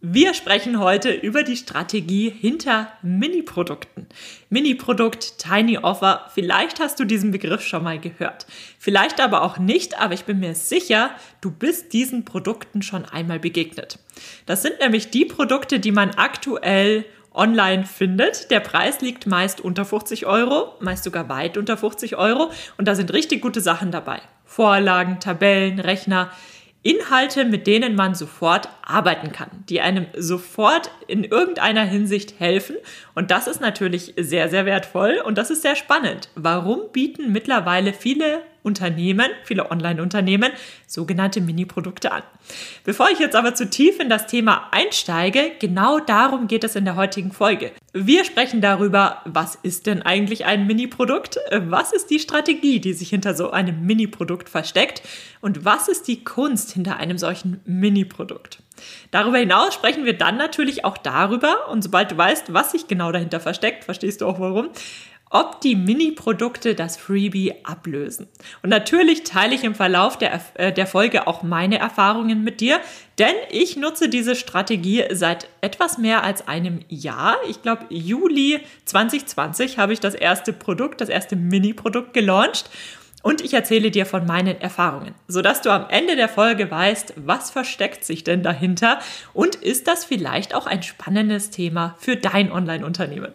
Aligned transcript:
Wir 0.00 0.32
sprechen 0.32 0.78
heute 0.78 1.10
über 1.10 1.42
die 1.42 1.56
Strategie 1.56 2.30
hinter 2.30 2.92
Mini-Produkten. 3.02 4.06
Mini-Produkt, 4.48 5.38
Tiny 5.38 5.78
Offer, 5.78 6.30
vielleicht 6.32 6.78
hast 6.78 7.00
du 7.00 7.04
diesen 7.04 7.32
Begriff 7.32 7.66
schon 7.66 7.82
mal 7.82 7.98
gehört. 7.98 8.46
Vielleicht 8.78 9.20
aber 9.20 9.42
auch 9.42 9.58
nicht, 9.58 10.00
aber 10.00 10.14
ich 10.14 10.24
bin 10.24 10.38
mir 10.38 10.54
sicher, 10.54 11.10
du 11.40 11.50
bist 11.50 11.92
diesen 11.92 12.24
Produkten 12.24 12.80
schon 12.82 13.06
einmal 13.06 13.40
begegnet. 13.40 13.98
Das 14.46 14.62
sind 14.62 14.78
nämlich 14.78 15.10
die 15.10 15.24
Produkte, 15.24 15.80
die 15.80 15.90
man 15.90 16.10
aktuell 16.10 17.04
online 17.34 17.84
findet. 17.84 18.52
Der 18.52 18.60
Preis 18.60 19.00
liegt 19.00 19.26
meist 19.26 19.60
unter 19.60 19.84
50 19.84 20.26
Euro, 20.26 20.74
meist 20.78 21.02
sogar 21.02 21.28
weit 21.28 21.56
unter 21.56 21.76
50 21.76 22.14
Euro 22.16 22.52
und 22.76 22.86
da 22.86 22.94
sind 22.94 23.12
richtig 23.12 23.42
gute 23.42 23.60
Sachen 23.60 23.90
dabei. 23.90 24.20
Vorlagen, 24.44 25.18
Tabellen, 25.18 25.80
Rechner, 25.80 26.30
Inhalte, 26.82 27.44
mit 27.44 27.66
denen 27.66 27.96
man 27.96 28.14
sofort 28.14 28.68
arbeiten 28.82 29.32
kann, 29.32 29.50
die 29.68 29.80
einem 29.80 30.06
sofort 30.16 30.90
in 31.06 31.24
irgendeiner 31.24 31.84
Hinsicht 31.84 32.38
helfen. 32.38 32.76
Und 33.14 33.30
das 33.30 33.46
ist 33.48 33.60
natürlich 33.60 34.14
sehr, 34.16 34.48
sehr 34.48 34.64
wertvoll 34.64 35.20
und 35.24 35.38
das 35.38 35.50
ist 35.50 35.62
sehr 35.62 35.76
spannend. 35.76 36.28
Warum 36.34 36.92
bieten 36.92 37.32
mittlerweile 37.32 37.92
viele 37.92 38.42
Unternehmen, 38.62 39.30
viele 39.44 39.70
Online-Unternehmen, 39.70 40.52
sogenannte 40.86 41.40
Mini-Produkte 41.40 42.12
an. 42.12 42.22
Bevor 42.84 43.08
ich 43.10 43.18
jetzt 43.18 43.34
aber 43.34 43.54
zu 43.54 43.70
tief 43.70 43.98
in 43.98 44.10
das 44.10 44.26
Thema 44.26 44.68
einsteige, 44.72 45.52
genau 45.58 46.00
darum 46.00 46.48
geht 46.48 46.64
es 46.64 46.76
in 46.76 46.84
der 46.84 46.96
heutigen 46.96 47.32
Folge. 47.32 47.72
Wir 48.00 48.24
sprechen 48.24 48.60
darüber, 48.60 49.22
was 49.24 49.56
ist 49.56 49.86
denn 49.86 50.02
eigentlich 50.02 50.44
ein 50.44 50.68
Mini-Produkt? 50.68 51.40
Was 51.50 51.92
ist 51.92 52.10
die 52.10 52.20
Strategie, 52.20 52.78
die 52.78 52.92
sich 52.92 53.10
hinter 53.10 53.34
so 53.34 53.50
einem 53.50 53.84
Mini-Produkt 53.84 54.48
versteckt? 54.48 55.02
Und 55.40 55.64
was 55.64 55.88
ist 55.88 56.06
die 56.06 56.22
Kunst 56.22 56.70
hinter 56.70 56.98
einem 56.98 57.18
solchen 57.18 57.60
Mini-Produkt? 57.64 58.62
Darüber 59.10 59.38
hinaus 59.38 59.74
sprechen 59.74 60.04
wir 60.04 60.16
dann 60.16 60.36
natürlich 60.36 60.84
auch 60.84 60.96
darüber, 60.96 61.68
und 61.70 61.82
sobald 61.82 62.12
du 62.12 62.16
weißt, 62.16 62.52
was 62.52 62.70
sich 62.70 62.86
genau 62.86 63.10
dahinter 63.10 63.40
versteckt, 63.40 63.82
verstehst 63.82 64.20
du 64.20 64.26
auch 64.26 64.38
warum, 64.38 64.68
ob 65.30 65.60
die 65.60 65.76
Mini-Produkte 65.76 66.74
das 66.74 66.96
Freebie 66.96 67.54
ablösen. 67.64 68.28
Und 68.62 68.70
natürlich 68.70 69.24
teile 69.24 69.54
ich 69.54 69.64
im 69.64 69.74
Verlauf 69.74 70.18
der, 70.18 70.40
äh, 70.54 70.72
der 70.72 70.86
Folge 70.86 71.26
auch 71.26 71.42
meine 71.42 71.78
Erfahrungen 71.78 72.44
mit 72.44 72.60
dir, 72.60 72.80
denn 73.18 73.34
ich 73.50 73.76
nutze 73.76 74.08
diese 74.08 74.36
Strategie 74.36 75.04
seit 75.10 75.48
etwas 75.60 75.98
mehr 75.98 76.22
als 76.22 76.46
einem 76.46 76.80
Jahr. 76.88 77.36
Ich 77.48 77.62
glaube, 77.62 77.86
Juli 77.90 78.60
2020 78.84 79.78
habe 79.78 79.92
ich 79.92 80.00
das 80.00 80.14
erste 80.14 80.52
Produkt, 80.52 81.00
das 81.00 81.08
erste 81.08 81.36
Mini-Produkt 81.36 82.14
gelauncht. 82.14 82.70
Und 83.20 83.40
ich 83.40 83.52
erzähle 83.52 83.90
dir 83.90 84.06
von 84.06 84.26
meinen 84.26 84.60
Erfahrungen, 84.60 85.14
sodass 85.26 85.60
du 85.60 85.70
am 85.70 85.86
Ende 85.90 86.14
der 86.14 86.28
Folge 86.28 86.70
weißt, 86.70 87.14
was 87.16 87.50
versteckt 87.50 88.04
sich 88.04 88.22
denn 88.22 88.44
dahinter 88.44 89.00
und 89.34 89.56
ist 89.56 89.88
das 89.88 90.04
vielleicht 90.04 90.54
auch 90.54 90.66
ein 90.66 90.84
spannendes 90.84 91.50
Thema 91.50 91.96
für 91.98 92.16
dein 92.16 92.52
Online-Unternehmen. 92.52 93.34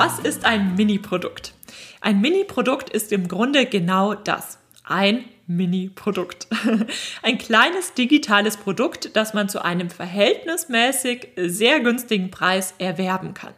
Was 0.00 0.20
ist 0.20 0.44
ein 0.44 0.76
Mini-Produkt? 0.76 1.54
Ein 2.00 2.20
Mini-Produkt 2.20 2.88
ist 2.88 3.10
im 3.10 3.26
Grunde 3.26 3.66
genau 3.66 4.14
das. 4.14 4.60
Ein 4.84 5.24
Mini-Produkt. 5.48 6.46
Ein 7.22 7.36
kleines 7.36 7.94
digitales 7.94 8.58
Produkt, 8.58 9.16
das 9.16 9.34
man 9.34 9.48
zu 9.48 9.64
einem 9.64 9.90
verhältnismäßig 9.90 11.30
sehr 11.36 11.80
günstigen 11.80 12.30
Preis 12.30 12.74
erwerben 12.78 13.34
kann. 13.34 13.54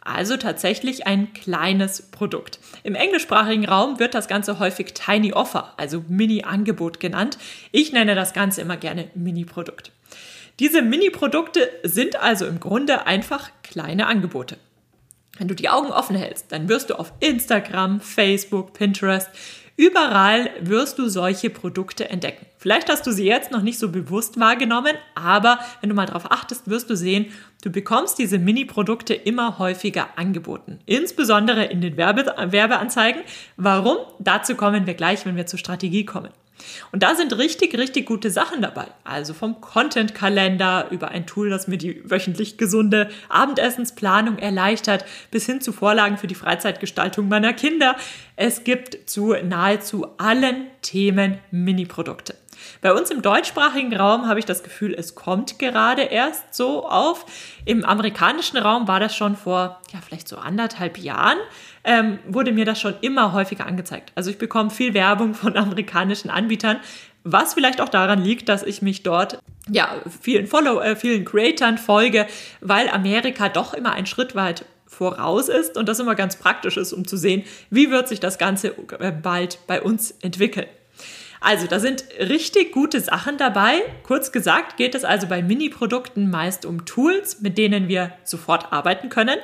Also 0.00 0.36
tatsächlich 0.36 1.06
ein 1.06 1.32
kleines 1.34 2.02
Produkt. 2.10 2.58
Im 2.82 2.96
englischsprachigen 2.96 3.68
Raum 3.68 4.00
wird 4.00 4.14
das 4.14 4.26
Ganze 4.26 4.58
häufig 4.58 4.92
Tiny 4.92 5.34
Offer, 5.34 5.72
also 5.76 6.02
Mini-Angebot 6.08 6.98
genannt. 6.98 7.38
Ich 7.70 7.92
nenne 7.92 8.16
das 8.16 8.32
Ganze 8.32 8.60
immer 8.60 8.76
gerne 8.76 9.08
Mini-Produkt. 9.14 9.92
Diese 10.58 10.82
Mini-Produkte 10.82 11.70
sind 11.84 12.16
also 12.16 12.44
im 12.46 12.58
Grunde 12.58 13.06
einfach 13.06 13.52
kleine 13.62 14.08
Angebote. 14.08 14.58
Wenn 15.38 15.48
du 15.48 15.54
die 15.54 15.68
Augen 15.68 15.90
offen 15.90 16.16
hältst, 16.16 16.52
dann 16.52 16.68
wirst 16.68 16.90
du 16.90 16.98
auf 16.98 17.12
Instagram, 17.20 18.00
Facebook, 18.00 18.72
Pinterest, 18.72 19.28
überall 19.76 20.50
wirst 20.60 20.98
du 20.98 21.08
solche 21.08 21.50
Produkte 21.50 22.08
entdecken. 22.08 22.46
Vielleicht 22.58 22.88
hast 22.88 23.06
du 23.06 23.12
sie 23.12 23.26
jetzt 23.26 23.50
noch 23.50 23.62
nicht 23.62 23.78
so 23.78 23.90
bewusst 23.90 24.40
wahrgenommen, 24.40 24.96
aber 25.14 25.58
wenn 25.80 25.90
du 25.90 25.94
mal 25.94 26.06
darauf 26.06 26.30
achtest, 26.30 26.68
wirst 26.68 26.88
du 26.88 26.96
sehen, 26.96 27.26
du 27.62 27.70
bekommst 27.70 28.18
diese 28.18 28.38
Mini-Produkte 28.38 29.14
immer 29.14 29.58
häufiger 29.58 30.08
angeboten. 30.16 30.80
Insbesondere 30.86 31.64
in 31.64 31.80
den 31.80 31.96
Werbe 31.96 32.34
Werbeanzeigen. 32.36 33.22
Warum? 33.56 33.98
Dazu 34.18 34.54
kommen 34.54 34.86
wir 34.86 34.94
gleich, 34.94 35.26
wenn 35.26 35.36
wir 35.36 35.46
zur 35.46 35.58
Strategie 35.58 36.04
kommen. 36.04 36.30
Und 36.92 37.02
da 37.02 37.14
sind 37.14 37.36
richtig, 37.36 37.76
richtig 37.76 38.06
gute 38.06 38.30
Sachen 38.30 38.62
dabei. 38.62 38.86
Also 39.04 39.34
vom 39.34 39.60
Content-Kalender 39.60 40.88
über 40.90 41.08
ein 41.08 41.26
Tool, 41.26 41.50
das 41.50 41.68
mir 41.68 41.78
die 41.78 42.08
wöchentlich 42.08 42.58
gesunde 42.58 43.10
Abendessensplanung 43.28 44.38
erleichtert, 44.38 45.04
bis 45.30 45.46
hin 45.46 45.60
zu 45.60 45.72
Vorlagen 45.72 46.18
für 46.18 46.26
die 46.26 46.34
Freizeitgestaltung 46.34 47.28
meiner 47.28 47.52
Kinder. 47.52 47.96
Es 48.36 48.64
gibt 48.64 49.08
zu 49.08 49.34
nahezu 49.34 50.06
allen 50.18 50.66
Themen 50.82 51.38
Mini-Produkte. 51.50 52.34
Bei 52.80 52.92
uns 52.92 53.10
im 53.10 53.22
deutschsprachigen 53.22 53.94
Raum 53.94 54.26
habe 54.26 54.38
ich 54.38 54.44
das 54.44 54.62
Gefühl, 54.62 54.94
es 54.94 55.14
kommt 55.14 55.58
gerade 55.58 56.02
erst 56.02 56.54
so 56.54 56.86
auf. 56.86 57.26
Im 57.64 57.84
amerikanischen 57.84 58.58
Raum 58.58 58.88
war 58.88 59.00
das 59.00 59.16
schon 59.16 59.36
vor, 59.36 59.80
ja, 59.92 60.00
vielleicht 60.04 60.28
so 60.28 60.36
anderthalb 60.36 60.98
Jahren, 60.98 61.38
ähm, 61.84 62.18
wurde 62.26 62.52
mir 62.52 62.64
das 62.64 62.80
schon 62.80 62.94
immer 63.00 63.32
häufiger 63.32 63.66
angezeigt. 63.66 64.12
Also 64.14 64.30
ich 64.30 64.38
bekomme 64.38 64.70
viel 64.70 64.94
Werbung 64.94 65.34
von 65.34 65.56
amerikanischen 65.56 66.30
Anbietern, 66.30 66.80
was 67.24 67.54
vielleicht 67.54 67.80
auch 67.80 67.88
daran 67.88 68.22
liegt, 68.22 68.48
dass 68.48 68.62
ich 68.62 68.82
mich 68.82 69.02
dort 69.02 69.38
ja 69.68 69.88
vielen 70.20 70.46
Follow, 70.46 70.80
äh, 70.80 70.94
vielen 70.94 71.24
Creatern 71.24 71.76
folge, 71.76 72.26
weil 72.60 72.88
Amerika 72.88 73.48
doch 73.48 73.74
immer 73.74 73.92
einen 73.92 74.06
Schritt 74.06 74.34
weit 74.34 74.64
voraus 74.86 75.48
ist 75.48 75.76
und 75.76 75.88
das 75.88 75.98
immer 75.98 76.14
ganz 76.14 76.36
praktisch 76.36 76.76
ist, 76.76 76.92
um 76.92 77.06
zu 77.06 77.16
sehen, 77.16 77.42
wie 77.70 77.90
wird 77.90 78.08
sich 78.08 78.20
das 78.20 78.38
Ganze 78.38 78.68
äh, 78.98 79.10
bald 79.10 79.58
bei 79.66 79.82
uns 79.82 80.12
entwickeln. 80.22 80.66
Also, 81.40 81.66
da 81.66 81.80
sind 81.80 82.04
richtig 82.18 82.72
gute 82.72 83.00
Sachen 83.00 83.38
dabei. 83.38 83.82
Kurz 84.02 84.32
gesagt 84.32 84.76
geht 84.76 84.94
es 84.94 85.04
also 85.04 85.26
bei 85.26 85.42
Mini-Produkten 85.42 86.30
meist 86.30 86.64
um 86.64 86.84
Tools, 86.84 87.40
mit 87.40 87.58
denen 87.58 87.88
wir 87.88 88.12
sofort 88.24 88.72
arbeiten 88.72 89.08
können, 89.08 89.38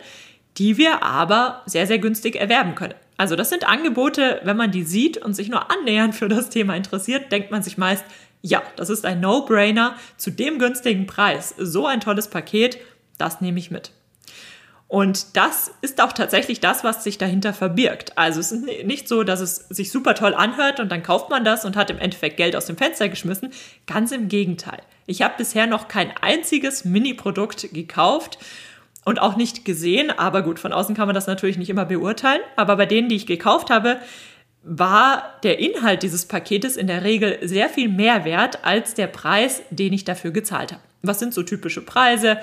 die 0.59 0.77
wir 0.79 1.03
aber 1.03 1.63
sehr, 1.67 1.87
sehr 1.87 1.99
günstig 1.99 2.37
erwerben 2.37 2.75
können. 2.75 2.95
Also, 3.17 3.37
das 3.37 3.51
sind 3.51 3.69
Angebote, 3.69 4.41
wenn 4.45 4.57
man 4.57 4.71
die 4.71 4.85
sieht 4.85 5.19
und 5.19 5.35
sich 5.35 5.49
nur 5.49 5.71
annähernd 5.71 6.15
für 6.15 6.29
das 6.29 6.51
Thema 6.51 6.77
interessiert, 6.77 7.31
denkt 7.31 7.51
man 7.51 7.63
sich 7.63 7.79
meist, 7.79 8.05
ja, 8.41 8.63
das 8.77 8.91
ist 8.91 9.07
ein 9.07 9.21
No-Brainer 9.21 9.97
zu 10.17 10.31
dem 10.31 10.59
günstigen 10.59 11.07
Preis. 11.07 11.55
So 11.59 11.87
ein 11.87 12.01
tolles 12.01 12.29
Paket, 12.29 12.79
das 13.17 13.41
nehme 13.41 13.61
ich 13.61 13.71
mit. 13.71 13.93
Und 14.93 15.39
das 15.39 15.71
ist 15.81 16.03
auch 16.03 16.13
tatsächlich 16.13 16.61
das, 16.61 16.85
was 16.85 17.03
sich 17.03 17.17
dahinter 17.17 17.55
verbirgt. 17.55 18.19
Also 18.19 18.41
es 18.41 18.53
ist 18.53 18.85
nicht 18.85 19.09
so, 19.09 19.23
dass 19.23 19.41
es 19.41 19.57
sich 19.71 19.91
super 19.91 20.15
toll 20.15 20.35
anhört 20.35 20.81
und 20.81 20.93
dann 20.93 21.03
kauft 21.03 21.31
man 21.31 21.47
das 21.47 21.65
und 21.65 21.77
hat 21.77 21.89
im 21.89 21.99
Endeffekt 21.99 22.37
Geld 22.37 22.55
aus 22.55 22.67
dem 22.67 22.77
Fenster 22.77 23.09
geschmissen. 23.09 23.55
Ganz 23.87 24.13
im 24.13 24.29
Gegenteil. 24.29 24.83
Ich 25.07 25.23
habe 25.23 25.33
bisher 25.39 25.67
noch 25.67 25.89
kein 25.89 26.13
einziges 26.21 26.85
Mini-Produkt 26.85 27.73
gekauft 27.73 28.37
und 29.07 29.19
auch 29.19 29.35
nicht 29.37 29.65
gesehen. 29.65 30.11
Aber 30.11 30.43
gut, 30.43 30.59
von 30.59 30.75
außen 30.75 30.95
kann 30.95 31.09
man 31.09 31.15
das 31.15 31.27
natürlich 31.27 31.57
nicht 31.57 31.71
immer 31.71 31.87
beurteilen. 31.87 32.43
Aber 32.57 32.77
bei 32.77 32.85
denen, 32.85 33.09
die 33.09 33.17
ich 33.17 33.25
gekauft 33.25 33.71
habe, 33.71 33.97
war 34.63 35.41
der 35.43 35.59
Inhalt 35.59 36.03
dieses 36.03 36.27
Paketes 36.27 36.77
in 36.77 36.87
der 36.87 37.03
Regel 37.03 37.39
sehr 37.41 37.71
viel 37.71 37.89
mehr 37.89 38.27
wert 38.27 38.59
als 38.63 38.93
der 38.93 39.07
Preis, 39.07 39.63
den 39.71 39.95
ich 39.95 40.05
dafür 40.05 40.33
gezahlt 40.33 40.71
habe. 40.71 40.83
Was 41.01 41.19
sind 41.19 41.33
so 41.33 41.43
typische 41.43 41.81
Preise? 41.81 42.37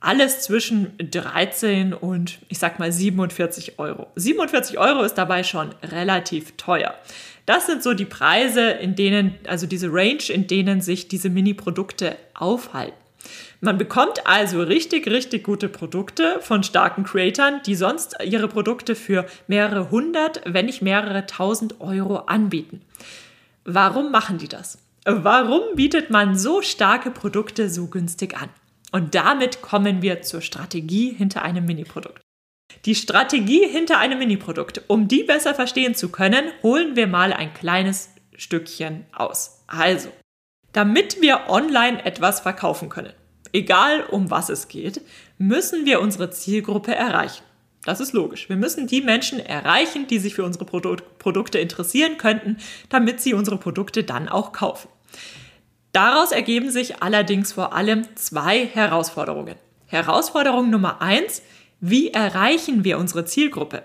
Alles 0.00 0.40
zwischen 0.40 0.92
13 0.98 1.92
und 1.92 2.38
ich 2.48 2.58
sag 2.58 2.78
mal 2.78 2.90
47 2.90 3.78
Euro. 3.78 4.08
47 4.16 4.78
Euro 4.78 5.02
ist 5.02 5.14
dabei 5.14 5.44
schon 5.44 5.70
relativ 5.82 6.56
teuer. 6.56 6.94
Das 7.46 7.66
sind 7.66 7.82
so 7.82 7.94
die 7.94 8.06
Preise, 8.06 8.70
in 8.70 8.94
denen, 8.94 9.34
also 9.46 9.66
diese 9.66 9.92
Range, 9.92 10.22
in 10.28 10.46
denen 10.46 10.80
sich 10.80 11.08
diese 11.08 11.28
Mini-Produkte 11.28 12.16
aufhalten. 12.34 12.96
Man 13.60 13.76
bekommt 13.76 14.26
also 14.26 14.62
richtig, 14.62 15.06
richtig 15.06 15.44
gute 15.44 15.68
Produkte 15.68 16.38
von 16.40 16.62
starken 16.62 17.04
Creatern, 17.04 17.60
die 17.66 17.74
sonst 17.74 18.16
ihre 18.24 18.48
Produkte 18.48 18.94
für 18.94 19.26
mehrere 19.48 19.90
hundert, 19.90 20.40
wenn 20.46 20.66
nicht 20.66 20.80
mehrere 20.80 21.26
tausend 21.26 21.80
Euro 21.80 22.16
anbieten. 22.20 22.80
Warum 23.64 24.10
machen 24.10 24.38
die 24.38 24.48
das? 24.48 24.78
Warum 25.04 25.60
bietet 25.74 26.08
man 26.08 26.38
so 26.38 26.62
starke 26.62 27.10
Produkte 27.10 27.68
so 27.68 27.88
günstig 27.88 28.36
an? 28.40 28.48
Und 28.92 29.14
damit 29.14 29.62
kommen 29.62 30.02
wir 30.02 30.22
zur 30.22 30.40
Strategie 30.40 31.12
hinter 31.12 31.42
einem 31.42 31.64
Mini-Produkt. 31.64 32.20
Die 32.84 32.94
Strategie 32.94 33.66
hinter 33.66 33.98
einem 33.98 34.18
Mini-Produkt. 34.18 34.82
Um 34.88 35.08
die 35.08 35.22
besser 35.22 35.54
verstehen 35.54 35.94
zu 35.94 36.08
können, 36.08 36.44
holen 36.62 36.96
wir 36.96 37.06
mal 37.06 37.32
ein 37.32 37.52
kleines 37.54 38.10
Stückchen 38.36 39.04
aus. 39.12 39.64
Also, 39.66 40.08
damit 40.72 41.20
wir 41.20 41.48
online 41.48 42.04
etwas 42.04 42.40
verkaufen 42.40 42.88
können, 42.88 43.12
egal 43.52 44.04
um 44.04 44.30
was 44.30 44.48
es 44.48 44.68
geht, 44.68 45.02
müssen 45.38 45.84
wir 45.84 46.00
unsere 46.00 46.30
Zielgruppe 46.30 46.94
erreichen. 46.94 47.42
Das 47.84 48.00
ist 48.00 48.12
logisch. 48.12 48.48
Wir 48.48 48.56
müssen 48.56 48.86
die 48.86 49.00
Menschen 49.00 49.40
erreichen, 49.40 50.06
die 50.06 50.18
sich 50.18 50.34
für 50.34 50.44
unsere 50.44 50.66
Produk 50.66 51.18
Produkte 51.18 51.58
interessieren 51.58 52.18
könnten, 52.18 52.58
damit 52.90 53.20
sie 53.20 53.34
unsere 53.34 53.56
Produkte 53.56 54.04
dann 54.04 54.28
auch 54.28 54.52
kaufen. 54.52 54.88
Daraus 55.92 56.32
ergeben 56.32 56.70
sich 56.70 57.02
allerdings 57.02 57.52
vor 57.52 57.72
allem 57.72 58.04
zwei 58.14 58.66
Herausforderungen. 58.66 59.56
Herausforderung 59.86 60.70
Nummer 60.70 61.02
eins, 61.02 61.42
wie 61.80 62.10
erreichen 62.10 62.84
wir 62.84 62.98
unsere 62.98 63.24
Zielgruppe? 63.24 63.82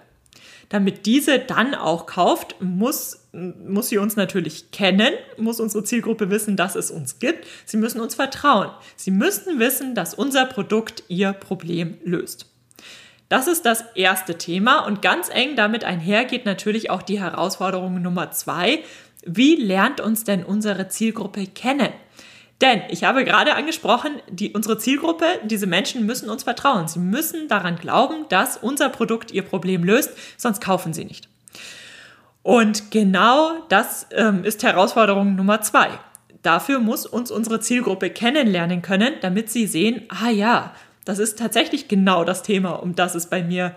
Damit 0.69 1.05
diese 1.05 1.39
dann 1.39 1.75
auch 1.75 2.05
kauft, 2.05 2.55
muss, 2.59 3.27
muss 3.31 3.89
sie 3.89 3.97
uns 3.97 4.15
natürlich 4.15 4.71
kennen, 4.71 5.13
muss 5.37 5.59
unsere 5.59 5.83
Zielgruppe 5.83 6.29
wissen, 6.29 6.57
dass 6.57 6.75
es 6.75 6.91
uns 6.91 7.19
gibt. 7.19 7.45
Sie 7.65 7.77
müssen 7.77 8.01
uns 8.01 8.15
vertrauen. 8.15 8.69
Sie 8.95 9.11
müssen 9.11 9.59
wissen, 9.59 9.95
dass 9.95 10.13
unser 10.13 10.45
Produkt 10.45 11.03
ihr 11.07 11.33
Problem 11.33 11.97
löst. 12.03 12.47
Das 13.29 13.47
ist 13.47 13.65
das 13.65 13.83
erste 13.95 14.37
Thema 14.37 14.85
und 14.85 15.01
ganz 15.01 15.29
eng 15.29 15.55
damit 15.55 15.83
einher 15.83 16.25
geht 16.25 16.45
natürlich 16.45 16.91
auch 16.91 17.01
die 17.01 17.19
Herausforderung 17.19 18.01
Nummer 18.01 18.31
zwei. 18.31 18.83
Wie 19.25 19.55
lernt 19.55 19.99
uns 19.99 20.23
denn 20.23 20.43
unsere 20.43 20.87
Zielgruppe 20.87 21.47
kennen? 21.47 21.89
Denn 22.61 22.83
ich 22.89 23.03
habe 23.03 23.25
gerade 23.25 23.55
angesprochen, 23.55 24.21
die, 24.29 24.53
unsere 24.53 24.77
Zielgruppe, 24.77 25.25
diese 25.43 25.67
Menschen 25.67 26.05
müssen 26.05 26.29
uns 26.29 26.43
vertrauen. 26.43 26.87
Sie 26.87 26.99
müssen 26.99 27.49
daran 27.49 27.75
glauben, 27.75 28.25
dass 28.29 28.55
unser 28.55 28.89
Produkt 28.89 29.31
ihr 29.31 29.41
Problem 29.41 29.83
löst, 29.83 30.11
sonst 30.37 30.61
kaufen 30.61 30.93
sie 30.93 31.03
nicht. 31.03 31.27
Und 32.43 32.91
genau 32.91 33.65
das 33.69 34.07
ähm, 34.11 34.45
ist 34.45 34.63
Herausforderung 34.63 35.35
Nummer 35.35 35.61
zwei. 35.61 35.89
Dafür 36.43 36.79
muss 36.79 37.07
uns 37.07 37.31
unsere 37.31 37.59
Zielgruppe 37.59 38.11
kennenlernen 38.11 38.83
können, 38.83 39.15
damit 39.21 39.49
sie 39.49 39.65
sehen, 39.65 40.03
ah 40.09 40.29
ja, 40.29 40.73
das 41.03 41.19
ist 41.19 41.39
tatsächlich 41.39 41.87
genau 41.87 42.23
das 42.23 42.43
Thema, 42.43 42.81
um 42.81 42.95
das 42.95 43.15
es 43.15 43.27
bei 43.27 43.43
mir 43.43 43.75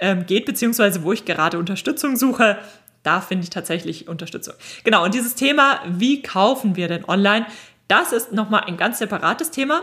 ähm, 0.00 0.26
geht, 0.26 0.46
beziehungsweise 0.46 1.02
wo 1.02 1.12
ich 1.12 1.24
gerade 1.24 1.58
Unterstützung 1.58 2.16
suche. 2.16 2.58
Da 3.02 3.20
finde 3.20 3.44
ich 3.44 3.50
tatsächlich 3.50 4.08
Unterstützung. 4.08 4.54
Genau, 4.84 5.04
und 5.04 5.14
dieses 5.14 5.34
Thema, 5.34 5.80
wie 5.86 6.22
kaufen 6.22 6.76
wir 6.76 6.88
denn 6.88 7.04
online, 7.04 7.46
das 7.86 8.12
ist 8.12 8.32
nochmal 8.32 8.64
ein 8.64 8.76
ganz 8.76 8.98
separates 8.98 9.50
Thema. 9.50 9.82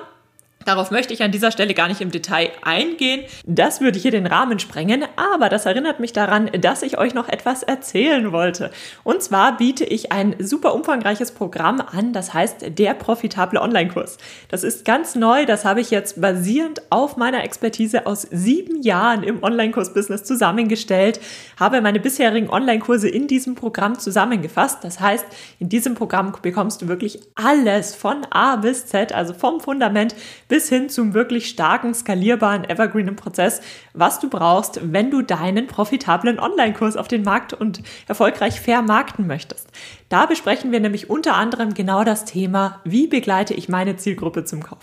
Darauf 0.66 0.90
möchte 0.90 1.14
ich 1.14 1.22
an 1.22 1.32
dieser 1.32 1.52
Stelle 1.52 1.76
gar 1.76 1.88
nicht 1.88 2.02
im 2.02 2.10
Detail 2.10 2.50
eingehen. 2.64 3.24
Das 3.46 3.82
würde 3.82 4.00
hier 4.00 4.10
den 4.10 4.26
Rahmen 4.26 4.58
sprengen, 4.58 5.06
aber 5.16 5.48
das 5.48 5.68
erinnert 5.68 6.00
mich 6.00 6.12
daran, 6.12 6.50
dass 6.60 6.82
ich 6.82 6.98
euch 6.98 7.14
noch 7.14 7.30
etwas 7.30 7.62
erzählen 7.62 8.32
wollte. 8.32 8.72
Und 9.04 9.22
zwar 9.22 9.58
biete 9.58 9.86
ich 9.86 10.12
ein 10.12 10.36
super 10.40 10.74
umfangreiches 10.74 11.32
Programm 11.32 11.82
an, 11.82 12.14
das 12.14 12.34
heißt 12.34 12.78
der 12.80 12.96
profitable 12.96 13.62
Online-Kurs. 13.62 14.18
Das 14.50 14.64
ist 14.64 14.86
ganz 14.86 15.14
neu, 15.14 15.46
das 15.46 15.66
habe 15.66 15.82
ich 15.82 15.92
jetzt 15.92 16.20
basierend 16.20 16.82
auf 16.90 17.16
meiner 17.16 17.44
Expertise 17.44 18.08
aus 18.08 18.24
sieben 18.24 18.82
Jahren 18.82 19.22
im 19.22 19.44
Online-Kurs-Business 19.44 20.24
zusammengestellt, 20.24 21.20
habe 21.60 21.80
meine 21.82 22.00
bisherigen 22.00 22.50
Online-Kurse 22.50 23.08
in 23.08 23.28
diesem 23.28 23.54
Programm 23.54 24.00
zusammengefasst. 24.00 24.84
Das 24.84 25.00
heißt, 25.00 25.26
in 25.60 25.70
diesem 25.70 25.94
Programm 25.94 26.34
bekommst 26.42 26.82
du 26.82 26.88
wirklich 26.88 27.20
alles 27.36 27.94
von 27.94 28.26
A 28.32 28.56
bis 28.56 28.88
Z, 28.88 29.14
also 29.14 29.36
vom 29.36 29.60
Fundament 29.60 30.16
bis 30.48 30.55
bis 30.56 30.70
hin 30.70 30.88
zum 30.88 31.14
wirklich 31.14 31.50
starken, 31.50 31.94
skalierbaren, 31.94 32.64
evergreenen 32.64 33.18
Prozess, 33.18 33.60
was 33.94 34.22
du 34.22 34.30
brauchst, 34.30 34.80
wenn 34.94 35.12
du 35.12 35.22
deinen 35.22 35.68
profitablen 35.68 36.40
Online-Kurs 36.40 36.96
auf 36.96 37.10
den 37.10 37.24
Markt 37.24 37.52
und 37.52 37.84
erfolgreich 38.08 38.62
vermarkten 38.62 39.28
möchtest. 39.28 39.68
Da 40.08 40.28
besprechen 40.28 40.72
wir 40.72 40.80
nämlich 40.80 41.10
unter 41.10 41.36
anderem 41.36 41.74
genau 41.74 42.06
das 42.06 42.24
Thema, 42.24 42.80
wie 42.86 43.08
begleite 43.08 43.54
ich 43.54 43.68
meine 43.68 43.98
Zielgruppe 43.98 44.46
zum 44.46 44.64
Kauf. 44.64 44.80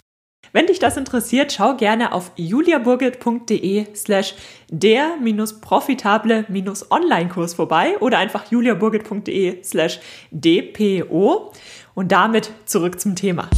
Wenn 0.53 0.67
dich 0.67 0.79
das 0.79 0.99
interessiert, 0.99 1.55
schau 1.55 1.75
gerne 1.75 2.13
auf 2.13 2.33
juliaburgit.de 2.37 3.87
slash 3.95 4.35
der-profitable-online-Kurs 4.69 7.55
vorbei 7.55 7.97
oder 8.01 8.19
einfach 8.19 8.51
juliaburgit.de 8.51 9.65
slash 9.65 10.01
dpo 10.31 11.51
und 11.95 12.13
damit 12.13 12.51
zurück 12.67 13.01
zum 13.01 13.17
Thema. 13.17 13.49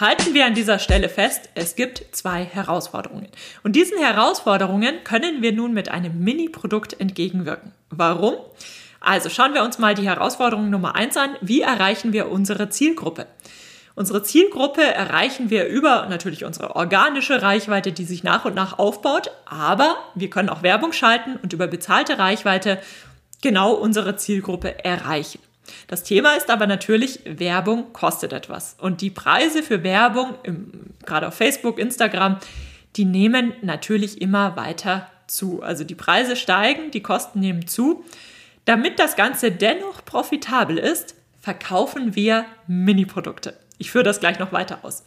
Halten 0.00 0.34
wir 0.34 0.46
an 0.46 0.54
dieser 0.54 0.78
Stelle 0.78 1.08
fest, 1.08 1.48
es 1.54 1.74
gibt 1.74 2.04
zwei 2.12 2.44
Herausforderungen. 2.44 3.28
Und 3.64 3.74
diesen 3.74 3.98
Herausforderungen 3.98 5.02
können 5.02 5.42
wir 5.42 5.52
nun 5.52 5.72
mit 5.72 5.88
einem 5.88 6.22
Mini-Produkt 6.22 7.00
entgegenwirken. 7.00 7.72
Warum? 7.90 8.34
Also 9.00 9.28
schauen 9.28 9.54
wir 9.54 9.62
uns 9.62 9.78
mal 9.78 9.94
die 9.94 10.06
Herausforderung 10.06 10.70
Nummer 10.70 10.94
eins 10.94 11.16
an. 11.16 11.30
Wie 11.40 11.62
erreichen 11.62 12.12
wir 12.12 12.30
unsere 12.30 12.68
Zielgruppe? 12.68 13.26
Unsere 13.94 14.22
Zielgruppe 14.22 14.82
erreichen 14.82 15.50
wir 15.50 15.66
über 15.66 16.06
natürlich 16.08 16.44
unsere 16.44 16.76
organische 16.76 17.42
Reichweite, 17.42 17.90
die 17.90 18.04
sich 18.04 18.22
nach 18.22 18.44
und 18.44 18.54
nach 18.54 18.78
aufbaut, 18.78 19.32
aber 19.46 19.96
wir 20.14 20.30
können 20.30 20.50
auch 20.50 20.62
Werbung 20.62 20.92
schalten 20.92 21.36
und 21.42 21.52
über 21.52 21.66
bezahlte 21.66 22.18
Reichweite 22.18 22.80
genau 23.42 23.72
unsere 23.72 24.16
Zielgruppe 24.16 24.84
erreichen. 24.84 25.40
Das 25.86 26.02
Thema 26.02 26.34
ist 26.34 26.50
aber 26.50 26.66
natürlich, 26.66 27.20
Werbung 27.24 27.92
kostet 27.92 28.32
etwas. 28.32 28.76
Und 28.80 29.00
die 29.00 29.10
Preise 29.10 29.62
für 29.62 29.82
Werbung, 29.82 30.34
im, 30.42 30.70
gerade 31.04 31.28
auf 31.28 31.34
Facebook, 31.34 31.78
Instagram, 31.78 32.38
die 32.96 33.04
nehmen 33.04 33.52
natürlich 33.62 34.20
immer 34.20 34.56
weiter 34.56 35.08
zu. 35.26 35.62
Also 35.62 35.84
die 35.84 35.94
Preise 35.94 36.36
steigen, 36.36 36.90
die 36.90 37.02
Kosten 37.02 37.40
nehmen 37.40 37.66
zu. 37.66 38.04
Damit 38.64 38.98
das 38.98 39.16
Ganze 39.16 39.50
dennoch 39.50 40.04
profitabel 40.04 40.78
ist, 40.78 41.14
verkaufen 41.40 42.14
wir 42.14 42.44
Mini-Produkte. 42.66 43.54
Ich 43.78 43.90
führe 43.90 44.04
das 44.04 44.20
gleich 44.20 44.38
noch 44.38 44.52
weiter 44.52 44.80
aus. 44.82 45.04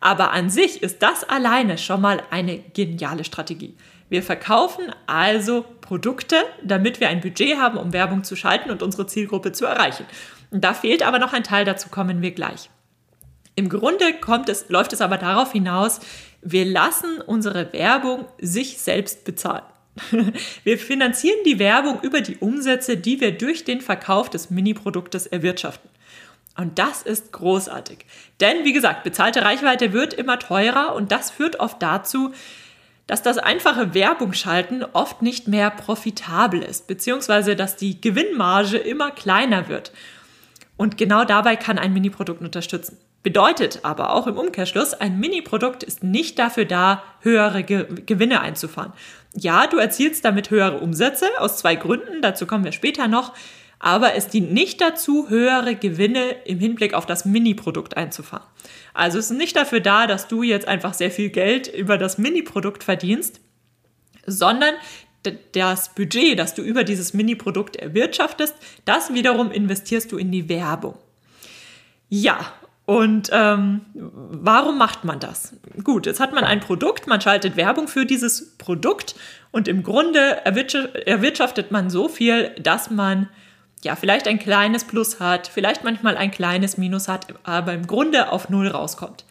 Aber 0.00 0.32
an 0.32 0.50
sich 0.50 0.82
ist 0.82 1.02
das 1.02 1.24
alleine 1.24 1.78
schon 1.78 2.00
mal 2.00 2.22
eine 2.30 2.58
geniale 2.58 3.24
Strategie. 3.24 3.74
Wir 4.08 4.22
verkaufen 4.22 4.92
also 5.06 5.64
Produkte, 5.80 6.36
damit 6.62 7.00
wir 7.00 7.08
ein 7.08 7.20
Budget 7.20 7.58
haben, 7.58 7.78
um 7.78 7.92
Werbung 7.92 8.24
zu 8.24 8.36
schalten 8.36 8.70
und 8.70 8.82
unsere 8.82 9.06
Zielgruppe 9.06 9.52
zu 9.52 9.64
erreichen. 9.64 10.06
Und 10.50 10.62
da 10.62 10.74
fehlt 10.74 11.02
aber 11.02 11.18
noch 11.18 11.32
ein 11.32 11.44
Teil, 11.44 11.64
dazu 11.64 11.88
kommen 11.88 12.22
wir 12.22 12.30
gleich. 12.30 12.70
Im 13.56 13.68
Grunde 13.68 14.14
kommt 14.14 14.48
es, 14.48 14.68
läuft 14.68 14.92
es 14.92 15.00
aber 15.00 15.16
darauf 15.16 15.52
hinaus, 15.52 16.00
wir 16.42 16.64
lassen 16.64 17.20
unsere 17.20 17.72
Werbung 17.72 18.26
sich 18.40 18.78
selbst 18.78 19.24
bezahlen. 19.24 19.64
Wir 20.64 20.76
finanzieren 20.76 21.38
die 21.46 21.60
Werbung 21.60 22.00
über 22.02 22.20
die 22.20 22.36
Umsätze, 22.38 22.96
die 22.96 23.20
wir 23.20 23.30
durch 23.30 23.62
den 23.62 23.80
Verkauf 23.80 24.28
des 24.28 24.50
Mini-Produktes 24.50 25.28
erwirtschaften. 25.28 25.88
Und 26.56 26.80
das 26.80 27.02
ist 27.02 27.32
großartig. 27.32 28.04
Denn, 28.40 28.64
wie 28.64 28.72
gesagt, 28.72 29.04
bezahlte 29.04 29.42
Reichweite 29.42 29.92
wird 29.92 30.12
immer 30.12 30.40
teurer 30.40 30.96
und 30.96 31.12
das 31.12 31.30
führt 31.30 31.60
oft 31.60 31.80
dazu, 31.80 32.32
dass 33.06 33.22
das 33.22 33.38
einfache 33.38 33.94
Werbung 33.94 34.32
schalten 34.32 34.84
oft 34.92 35.22
nicht 35.22 35.48
mehr 35.48 35.70
profitabel 35.70 36.62
ist, 36.62 36.86
beziehungsweise 36.86 37.56
dass 37.56 37.76
die 37.76 38.00
Gewinnmarge 38.00 38.78
immer 38.78 39.10
kleiner 39.10 39.68
wird. 39.68 39.92
Und 40.76 40.96
genau 40.98 41.24
dabei 41.24 41.56
kann 41.56 41.78
ein 41.78 41.92
Mini-Produkt 41.92 42.40
unterstützen. 42.40 42.98
Bedeutet 43.22 43.80
aber 43.84 44.12
auch 44.12 44.26
im 44.26 44.36
Umkehrschluss, 44.36 44.92
ein 44.92 45.18
Mini-Produkt 45.18 45.82
ist 45.82 46.02
nicht 46.02 46.38
dafür 46.38 46.66
da, 46.66 47.02
höhere 47.20 47.62
Ge 47.62 47.86
Gewinne 48.04 48.40
einzufahren. 48.40 48.92
Ja, 49.34 49.66
du 49.66 49.78
erzielst 49.78 50.24
damit 50.24 50.50
höhere 50.50 50.78
Umsätze 50.78 51.26
aus 51.38 51.58
zwei 51.58 51.74
Gründen, 51.74 52.20
dazu 52.20 52.46
kommen 52.46 52.64
wir 52.64 52.72
später 52.72 53.08
noch, 53.08 53.32
aber 53.84 54.14
es 54.14 54.28
dient 54.28 54.50
nicht 54.50 54.80
dazu, 54.80 55.28
höhere 55.28 55.74
Gewinne 55.74 56.30
im 56.46 56.58
Hinblick 56.58 56.94
auf 56.94 57.04
das 57.04 57.26
Mini-Produkt 57.26 57.98
einzufahren. 57.98 58.46
Also 58.94 59.18
es 59.18 59.30
ist 59.30 59.36
nicht 59.36 59.56
dafür 59.56 59.80
da, 59.80 60.06
dass 60.06 60.26
du 60.26 60.42
jetzt 60.42 60.66
einfach 60.66 60.94
sehr 60.94 61.10
viel 61.10 61.28
Geld 61.28 61.68
über 61.68 61.98
das 61.98 62.16
Mini-Produkt 62.16 62.82
verdienst, 62.82 63.42
sondern 64.24 64.72
das 65.52 65.94
Budget, 65.94 66.38
das 66.38 66.54
du 66.54 66.62
über 66.62 66.82
dieses 66.82 67.12
Mini-Produkt 67.12 67.76
erwirtschaftest, 67.76 68.54
das 68.86 69.12
wiederum 69.12 69.52
investierst 69.52 70.10
du 70.12 70.16
in 70.16 70.32
die 70.32 70.48
Werbung. 70.48 70.96
Ja, 72.08 72.38
und 72.86 73.28
ähm, 73.34 73.82
warum 73.92 74.78
macht 74.78 75.04
man 75.04 75.20
das? 75.20 75.56
Gut, 75.82 76.06
jetzt 76.06 76.20
hat 76.20 76.32
man 76.32 76.44
ein 76.44 76.60
Produkt, 76.60 77.06
man 77.06 77.20
schaltet 77.20 77.58
Werbung 77.58 77.88
für 77.88 78.06
dieses 78.06 78.56
Produkt 78.56 79.14
und 79.52 79.68
im 79.68 79.82
Grunde 79.82 80.42
erwirtschaftet 80.46 81.70
man 81.70 81.90
so 81.90 82.08
viel, 82.08 82.48
dass 82.58 82.90
man 82.90 83.28
ja, 83.84 83.96
vielleicht 83.96 84.26
ein 84.26 84.38
kleines 84.38 84.84
Plus 84.84 85.20
hat, 85.20 85.46
vielleicht 85.46 85.84
manchmal 85.84 86.16
ein 86.16 86.30
kleines 86.30 86.76
Minus 86.78 87.06
hat, 87.06 87.26
aber 87.44 87.74
im 87.74 87.86
Grunde 87.86 88.32
auf 88.32 88.48
Null 88.48 88.68
rauskommt. 88.68 89.24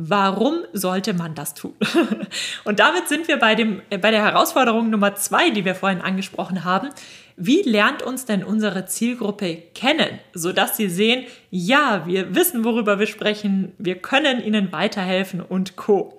Warum 0.00 0.60
sollte 0.72 1.12
man 1.12 1.34
das 1.34 1.54
tun? 1.54 1.74
Und 2.64 2.78
damit 2.78 3.08
sind 3.08 3.26
wir 3.26 3.36
bei, 3.36 3.56
dem, 3.56 3.82
äh, 3.90 3.98
bei 3.98 4.12
der 4.12 4.22
Herausforderung 4.22 4.90
Nummer 4.90 5.16
zwei, 5.16 5.50
die 5.50 5.64
wir 5.64 5.74
vorhin 5.74 6.00
angesprochen 6.00 6.62
haben. 6.62 6.90
Wie 7.36 7.62
lernt 7.62 8.02
uns 8.02 8.24
denn 8.24 8.44
unsere 8.44 8.86
Zielgruppe 8.86 9.56
kennen, 9.74 10.20
sodass 10.34 10.76
sie 10.76 10.88
sehen, 10.88 11.26
ja, 11.50 12.06
wir 12.06 12.36
wissen, 12.36 12.64
worüber 12.64 13.00
wir 13.00 13.06
sprechen, 13.06 13.72
wir 13.78 13.96
können 13.96 14.40
ihnen 14.40 14.70
weiterhelfen 14.70 15.40
und 15.40 15.74
co. 15.76 16.17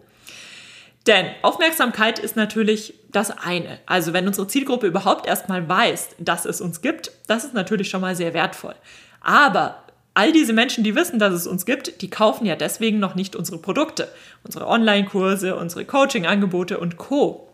Denn 1.07 1.27
Aufmerksamkeit 1.41 2.19
ist 2.19 2.35
natürlich 2.35 2.93
das 3.11 3.31
eine. 3.31 3.79
Also 3.85 4.13
wenn 4.13 4.27
unsere 4.27 4.47
Zielgruppe 4.47 4.87
überhaupt 4.87 5.27
erstmal 5.27 5.67
weiß, 5.67 6.09
dass 6.19 6.45
es 6.45 6.61
uns 6.61 6.81
gibt, 6.81 7.11
das 7.27 7.45
ist 7.45 7.53
natürlich 7.53 7.89
schon 7.89 8.01
mal 8.01 8.15
sehr 8.15 8.33
wertvoll. 8.33 8.75
Aber 9.21 9.83
all 10.13 10.31
diese 10.31 10.53
Menschen, 10.53 10.83
die 10.83 10.95
wissen, 10.95 11.19
dass 11.19 11.33
es 11.33 11.47
uns 11.47 11.65
gibt, 11.65 12.01
die 12.01 12.09
kaufen 12.09 12.45
ja 12.45 12.55
deswegen 12.55 12.99
noch 12.99 13.15
nicht 13.15 13.35
unsere 13.35 13.57
Produkte, 13.57 14.09
unsere 14.43 14.67
Online-Kurse, 14.67 15.55
unsere 15.55 15.85
Coaching-Angebote 15.85 16.77
und 16.79 16.97
Co. 16.97 17.47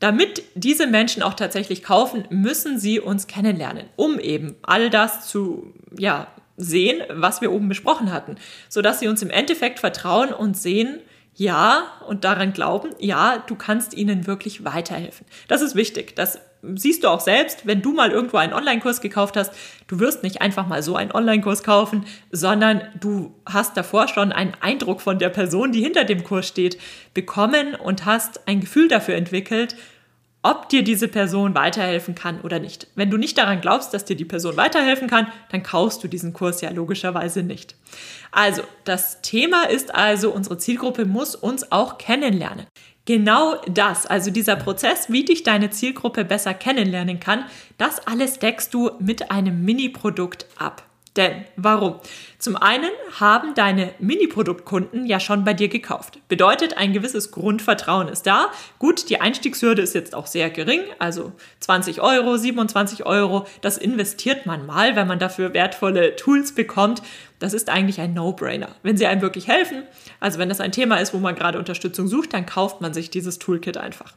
Damit 0.00 0.42
diese 0.54 0.86
Menschen 0.86 1.22
auch 1.22 1.34
tatsächlich 1.34 1.82
kaufen, 1.82 2.26
müssen 2.28 2.78
sie 2.78 3.00
uns 3.00 3.26
kennenlernen, 3.26 3.86
um 3.96 4.18
eben 4.18 4.56
all 4.62 4.90
das 4.90 5.26
zu 5.26 5.72
ja, 5.96 6.26
sehen, 6.58 7.02
was 7.08 7.40
wir 7.40 7.52
oben 7.52 7.68
besprochen 7.68 8.12
hatten, 8.12 8.36
sodass 8.68 9.00
sie 9.00 9.08
uns 9.08 9.22
im 9.22 9.30
Endeffekt 9.30 9.78
vertrauen 9.78 10.32
und 10.32 10.56
sehen, 10.56 11.00
ja, 11.38 11.92
und 12.08 12.24
daran 12.24 12.54
glauben, 12.54 12.90
ja, 12.98 13.44
du 13.46 13.56
kannst 13.56 13.92
ihnen 13.92 14.26
wirklich 14.26 14.64
weiterhelfen. 14.64 15.26
Das 15.48 15.60
ist 15.60 15.74
wichtig. 15.74 16.16
Das 16.16 16.40
siehst 16.74 17.04
du 17.04 17.08
auch 17.08 17.20
selbst, 17.20 17.66
wenn 17.66 17.82
du 17.82 17.92
mal 17.92 18.10
irgendwo 18.10 18.38
einen 18.38 18.54
Online-Kurs 18.54 19.02
gekauft 19.02 19.36
hast. 19.36 19.52
Du 19.86 20.00
wirst 20.00 20.22
nicht 20.22 20.40
einfach 20.40 20.66
mal 20.66 20.82
so 20.82 20.96
einen 20.96 21.12
Online-Kurs 21.12 21.62
kaufen, 21.62 22.06
sondern 22.32 22.82
du 22.98 23.34
hast 23.44 23.76
davor 23.76 24.08
schon 24.08 24.32
einen 24.32 24.54
Eindruck 24.60 25.02
von 25.02 25.18
der 25.18 25.28
Person, 25.28 25.72
die 25.72 25.82
hinter 25.82 26.04
dem 26.04 26.24
Kurs 26.24 26.48
steht, 26.48 26.78
bekommen 27.12 27.74
und 27.74 28.06
hast 28.06 28.48
ein 28.48 28.60
Gefühl 28.60 28.88
dafür 28.88 29.14
entwickelt, 29.14 29.76
ob 30.46 30.68
dir 30.68 30.84
diese 30.84 31.08
Person 31.08 31.56
weiterhelfen 31.56 32.14
kann 32.14 32.40
oder 32.42 32.60
nicht. 32.60 32.86
Wenn 32.94 33.10
du 33.10 33.16
nicht 33.16 33.36
daran 33.36 33.60
glaubst, 33.60 33.92
dass 33.92 34.04
dir 34.04 34.14
die 34.14 34.24
Person 34.24 34.56
weiterhelfen 34.56 35.08
kann, 35.08 35.26
dann 35.50 35.64
kaufst 35.64 36.04
du 36.04 36.08
diesen 36.08 36.32
Kurs 36.32 36.60
ja 36.60 36.70
logischerweise 36.70 37.42
nicht. 37.42 37.74
Also, 38.30 38.62
das 38.84 39.22
Thema 39.22 39.64
ist 39.64 39.92
also, 39.92 40.30
unsere 40.30 40.56
Zielgruppe 40.56 41.04
muss 41.04 41.34
uns 41.34 41.72
auch 41.72 41.98
kennenlernen. 41.98 42.66
Genau 43.06 43.56
das, 43.68 44.06
also 44.06 44.30
dieser 44.30 44.54
Prozess, 44.54 45.10
wie 45.10 45.24
dich 45.24 45.42
deine 45.42 45.70
Zielgruppe 45.70 46.24
besser 46.24 46.54
kennenlernen 46.54 47.18
kann, 47.18 47.44
das 47.76 48.06
alles 48.06 48.38
deckst 48.38 48.72
du 48.72 48.92
mit 49.00 49.32
einem 49.32 49.64
Mini-Produkt 49.64 50.46
ab. 50.58 50.85
Denn 51.16 51.44
warum? 51.56 51.96
Zum 52.38 52.56
einen 52.56 52.90
haben 53.18 53.54
deine 53.54 53.94
Mini-Produktkunden 53.98 55.06
ja 55.06 55.18
schon 55.18 55.44
bei 55.44 55.54
dir 55.54 55.68
gekauft. 55.68 56.18
Bedeutet, 56.28 56.76
ein 56.76 56.92
gewisses 56.92 57.30
Grundvertrauen 57.30 58.08
ist 58.08 58.26
da. 58.26 58.50
Gut, 58.78 59.08
die 59.08 59.20
Einstiegshürde 59.20 59.80
ist 59.80 59.94
jetzt 59.94 60.14
auch 60.14 60.26
sehr 60.26 60.50
gering, 60.50 60.80
also 60.98 61.32
20 61.60 62.02
Euro, 62.02 62.36
27 62.36 63.06
Euro. 63.06 63.46
Das 63.62 63.78
investiert 63.78 64.44
man 64.44 64.66
mal, 64.66 64.94
wenn 64.94 65.06
man 65.06 65.18
dafür 65.18 65.54
wertvolle 65.54 66.16
Tools 66.16 66.54
bekommt. 66.54 67.02
Das 67.38 67.54
ist 67.54 67.70
eigentlich 67.70 68.00
ein 68.00 68.12
No-Brainer. 68.12 68.76
Wenn 68.82 68.98
sie 68.98 69.06
einem 69.06 69.22
wirklich 69.22 69.48
helfen, 69.48 69.84
also 70.20 70.38
wenn 70.38 70.50
das 70.50 70.60
ein 70.60 70.72
Thema 70.72 70.96
ist, 70.96 71.14
wo 71.14 71.18
man 71.18 71.34
gerade 71.34 71.58
Unterstützung 71.58 72.08
sucht, 72.08 72.34
dann 72.34 72.44
kauft 72.44 72.82
man 72.82 72.92
sich 72.92 73.10
dieses 73.10 73.38
Toolkit 73.38 73.78
einfach. 73.78 74.12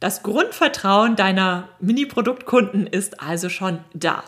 Das 0.00 0.22
Grundvertrauen 0.22 1.16
deiner 1.16 1.68
Mini-Produktkunden 1.80 2.86
ist 2.86 3.20
also 3.20 3.48
schon 3.48 3.78
da. 3.94 4.24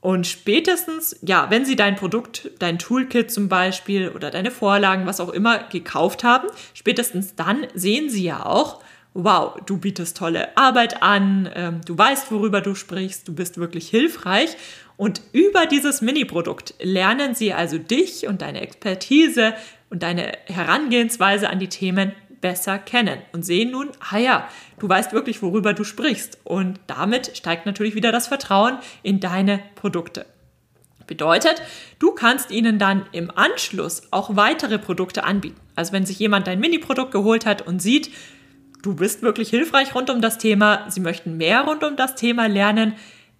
Und 0.00 0.26
spätestens, 0.26 1.16
ja, 1.20 1.50
wenn 1.50 1.66
sie 1.66 1.76
dein 1.76 1.96
Produkt, 1.96 2.50
dein 2.58 2.78
Toolkit 2.78 3.30
zum 3.30 3.48
Beispiel 3.48 4.08
oder 4.08 4.30
deine 4.30 4.50
Vorlagen, 4.50 5.06
was 5.06 5.20
auch 5.20 5.28
immer, 5.28 5.58
gekauft 5.64 6.24
haben, 6.24 6.48
spätestens 6.72 7.34
dann 7.36 7.66
sehen 7.74 8.08
sie 8.08 8.24
ja 8.24 8.46
auch, 8.46 8.82
wow, 9.12 9.58
du 9.66 9.76
bietest 9.76 10.16
tolle 10.16 10.56
Arbeit 10.56 11.02
an, 11.02 11.50
ähm, 11.54 11.80
du 11.84 11.98
weißt, 11.98 12.32
worüber 12.32 12.60
du 12.62 12.74
sprichst, 12.74 13.28
du 13.28 13.34
bist 13.34 13.58
wirklich 13.58 13.88
hilfreich. 13.88 14.56
Und 14.96 15.20
über 15.32 15.66
dieses 15.66 16.00
Mini-Produkt 16.00 16.74
lernen 16.80 17.34
sie 17.34 17.52
also 17.52 17.78
dich 17.78 18.26
und 18.26 18.42
deine 18.42 18.60
Expertise 18.60 19.54
und 19.90 20.02
deine 20.02 20.32
Herangehensweise 20.46 21.50
an 21.50 21.58
die 21.58 21.68
Themen 21.68 22.12
besser 22.40 22.78
kennen 22.78 23.20
und 23.32 23.44
sehen 23.44 23.70
nun, 23.70 23.90
ah 24.10 24.18
ja, 24.18 24.48
du 24.78 24.88
weißt 24.88 25.12
wirklich, 25.12 25.42
worüber 25.42 25.74
du 25.74 25.84
sprichst. 25.84 26.38
Und 26.44 26.80
damit 26.86 27.36
steigt 27.36 27.66
natürlich 27.66 27.94
wieder 27.94 28.12
das 28.12 28.28
Vertrauen 28.28 28.78
in 29.02 29.20
deine 29.20 29.60
Produkte. 29.74 30.26
Bedeutet, 31.06 31.60
du 31.98 32.12
kannst 32.12 32.52
ihnen 32.52 32.78
dann 32.78 33.04
im 33.10 33.32
Anschluss 33.36 34.02
auch 34.12 34.36
weitere 34.36 34.78
Produkte 34.78 35.24
anbieten. 35.24 35.60
Also 35.74 35.92
wenn 35.92 36.06
sich 36.06 36.18
jemand 36.20 36.46
dein 36.46 36.60
Mini-Produkt 36.60 37.10
geholt 37.10 37.46
hat 37.46 37.66
und 37.66 37.82
sieht, 37.82 38.10
du 38.82 38.94
bist 38.94 39.22
wirklich 39.22 39.50
hilfreich 39.50 39.94
rund 39.94 40.08
um 40.08 40.20
das 40.20 40.38
Thema, 40.38 40.88
sie 40.88 41.00
möchten 41.00 41.36
mehr 41.36 41.62
rund 41.62 41.82
um 41.82 41.96
das 41.96 42.14
Thema 42.14 42.46
lernen, 42.46 42.94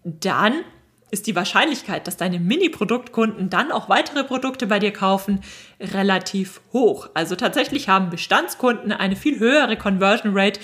dann 0.04 0.64
ist 1.10 1.26
die 1.26 1.36
Wahrscheinlichkeit, 1.36 2.06
dass 2.06 2.16
deine 2.16 2.38
Mini-Produktkunden 2.38 3.50
dann 3.50 3.72
auch 3.72 3.88
weitere 3.88 4.24
Produkte 4.24 4.66
bei 4.66 4.78
dir 4.78 4.92
kaufen, 4.92 5.40
relativ 5.80 6.60
hoch. 6.72 7.08
Also 7.14 7.36
tatsächlich 7.36 7.88
haben 7.88 8.10
Bestandskunden 8.10 8.92
eine 8.92 9.16
viel 9.16 9.38
höhere 9.38 9.76
Conversion 9.76 10.32
Rate 10.36 10.60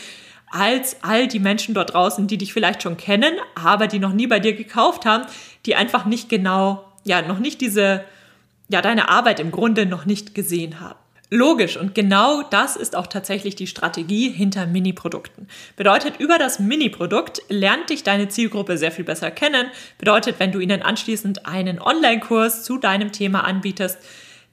als 0.48 0.96
all 1.02 1.26
die 1.26 1.40
Menschen 1.40 1.74
dort 1.74 1.92
draußen, 1.92 2.26
die 2.26 2.38
dich 2.38 2.52
vielleicht 2.52 2.82
schon 2.82 2.96
kennen, 2.96 3.34
aber 3.54 3.88
die 3.88 3.98
noch 3.98 4.12
nie 4.12 4.26
bei 4.26 4.40
dir 4.40 4.54
gekauft 4.54 5.04
haben, 5.04 5.24
die 5.66 5.74
einfach 5.74 6.04
nicht 6.04 6.28
genau, 6.28 6.84
ja, 7.04 7.22
noch 7.22 7.38
nicht 7.38 7.60
diese, 7.60 8.04
ja, 8.68 8.80
deine 8.80 9.08
Arbeit 9.08 9.40
im 9.40 9.50
Grunde 9.50 9.86
noch 9.86 10.06
nicht 10.06 10.34
gesehen 10.34 10.80
haben. 10.80 10.98
Logisch 11.28 11.76
und 11.76 11.94
genau 11.94 12.42
das 12.42 12.76
ist 12.76 12.94
auch 12.94 13.08
tatsächlich 13.08 13.56
die 13.56 13.66
Strategie 13.66 14.30
hinter 14.30 14.66
Mini-Produkten. 14.66 15.48
Bedeutet, 15.74 16.20
über 16.20 16.38
das 16.38 16.60
Mini-Produkt 16.60 17.42
lernt 17.48 17.90
dich 17.90 18.04
deine 18.04 18.28
Zielgruppe 18.28 18.78
sehr 18.78 18.92
viel 18.92 19.04
besser 19.04 19.32
kennen. 19.32 19.66
Bedeutet, 19.98 20.36
wenn 20.38 20.52
du 20.52 20.60
ihnen 20.60 20.82
anschließend 20.82 21.44
einen 21.44 21.80
Online-Kurs 21.80 22.62
zu 22.62 22.78
deinem 22.78 23.10
Thema 23.10 23.42
anbietest, 23.42 23.98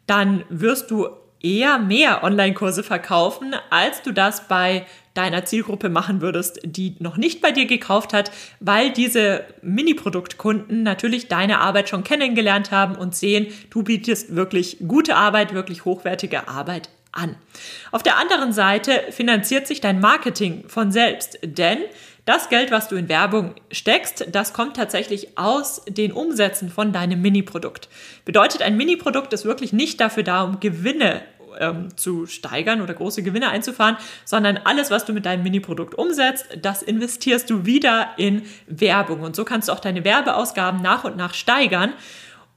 dann 0.07 0.45
wirst 0.49 0.89
du 0.89 1.09
eher 1.43 1.77
mehr 1.77 2.23
Online-Kurse 2.23 2.81
verkaufen, 2.81 3.53
als 3.69 4.01
du 4.01 4.11
das 4.11 4.47
bei 4.47 4.87
deiner 5.13 5.46
Zielgruppe 5.46 5.89
machen 5.89 6.22
würdest, 6.22 6.60
die 6.63 6.96
noch 7.00 7.17
nicht 7.17 7.41
bei 7.41 7.51
dir 7.51 7.65
gekauft 7.65 8.13
hat, 8.13 8.32
weil 8.60 8.91
diese 8.91 9.43
Mini-Produktkunden 9.62 10.84
natürlich 10.84 11.27
deine 11.27 11.60
Arbeit 11.60 11.89
schon 11.89 12.03
kennengelernt 12.03 12.72
haben 12.72 12.96
und 12.96 13.15
sehen, 13.15 13.48
du 13.70 13.84
bietest 13.84 14.36
wirklich 14.36 14.77
gute 14.88 15.15
Arbeit, 15.15 15.53
wirklich 15.53 15.86
hochwertige 15.86 16.48
Arbeit 16.48 16.89
an. 17.12 17.36
Auf 17.91 18.01
der 18.01 18.17
anderen 18.17 18.53
Seite 18.53 19.03
finanziert 19.12 19.67
sich 19.67 19.82
dein 19.82 20.00
Marketing 20.00 20.63
von 20.67 20.91
selbst, 20.91 21.38
denn 21.43 21.77
das 22.25 22.48
Geld, 22.48 22.72
was 22.72 22.88
du 22.88 22.96
in 22.96 23.10
Werbung 23.10 23.53
steckst, 23.72 24.27
das 24.32 24.53
kommt 24.53 24.77
tatsächlich 24.77 25.38
aus 25.38 25.82
den 25.88 26.13
Umsätzen 26.13 26.70
von 26.70 26.93
deinem 26.93 27.22
Mini-Produkt. 27.22 27.89
Bedeutet, 28.24 28.62
ein 28.62 28.77
Mini-Produkt 28.77 29.34
ist 29.34 29.43
wirklich 29.43 29.74
nicht 29.74 30.00
dafür 30.00 30.24
da, 30.24 30.43
um 30.43 30.62
Gewinne 30.62 31.22
ähm, 31.60 31.95
zu 31.95 32.25
steigern 32.25 32.81
oder 32.81 32.93
große 32.93 33.24
Gewinne 33.24 33.50
einzufahren, 33.50 33.98
sondern 34.25 34.57
alles, 34.57 34.91
was 34.91 35.05
du 35.05 35.13
mit 35.13 35.25
deinem 35.25 35.43
Mini-Produkt 35.43 35.95
umsetzt, 35.95 36.48
das 36.62 36.81
investierst 36.83 37.50
du 37.50 37.65
wieder 37.65 38.10
in 38.17 38.43
Werbung. 38.67 39.22
Und 39.22 39.36
so 39.36 39.45
kannst 39.45 39.67
du 39.67 39.74
auch 39.74 39.79
deine 39.79 40.03
Werbeausgaben 40.03 40.81
nach 40.81 41.03
und 41.03 41.17
nach 41.17 41.33
steigern. 41.33 41.93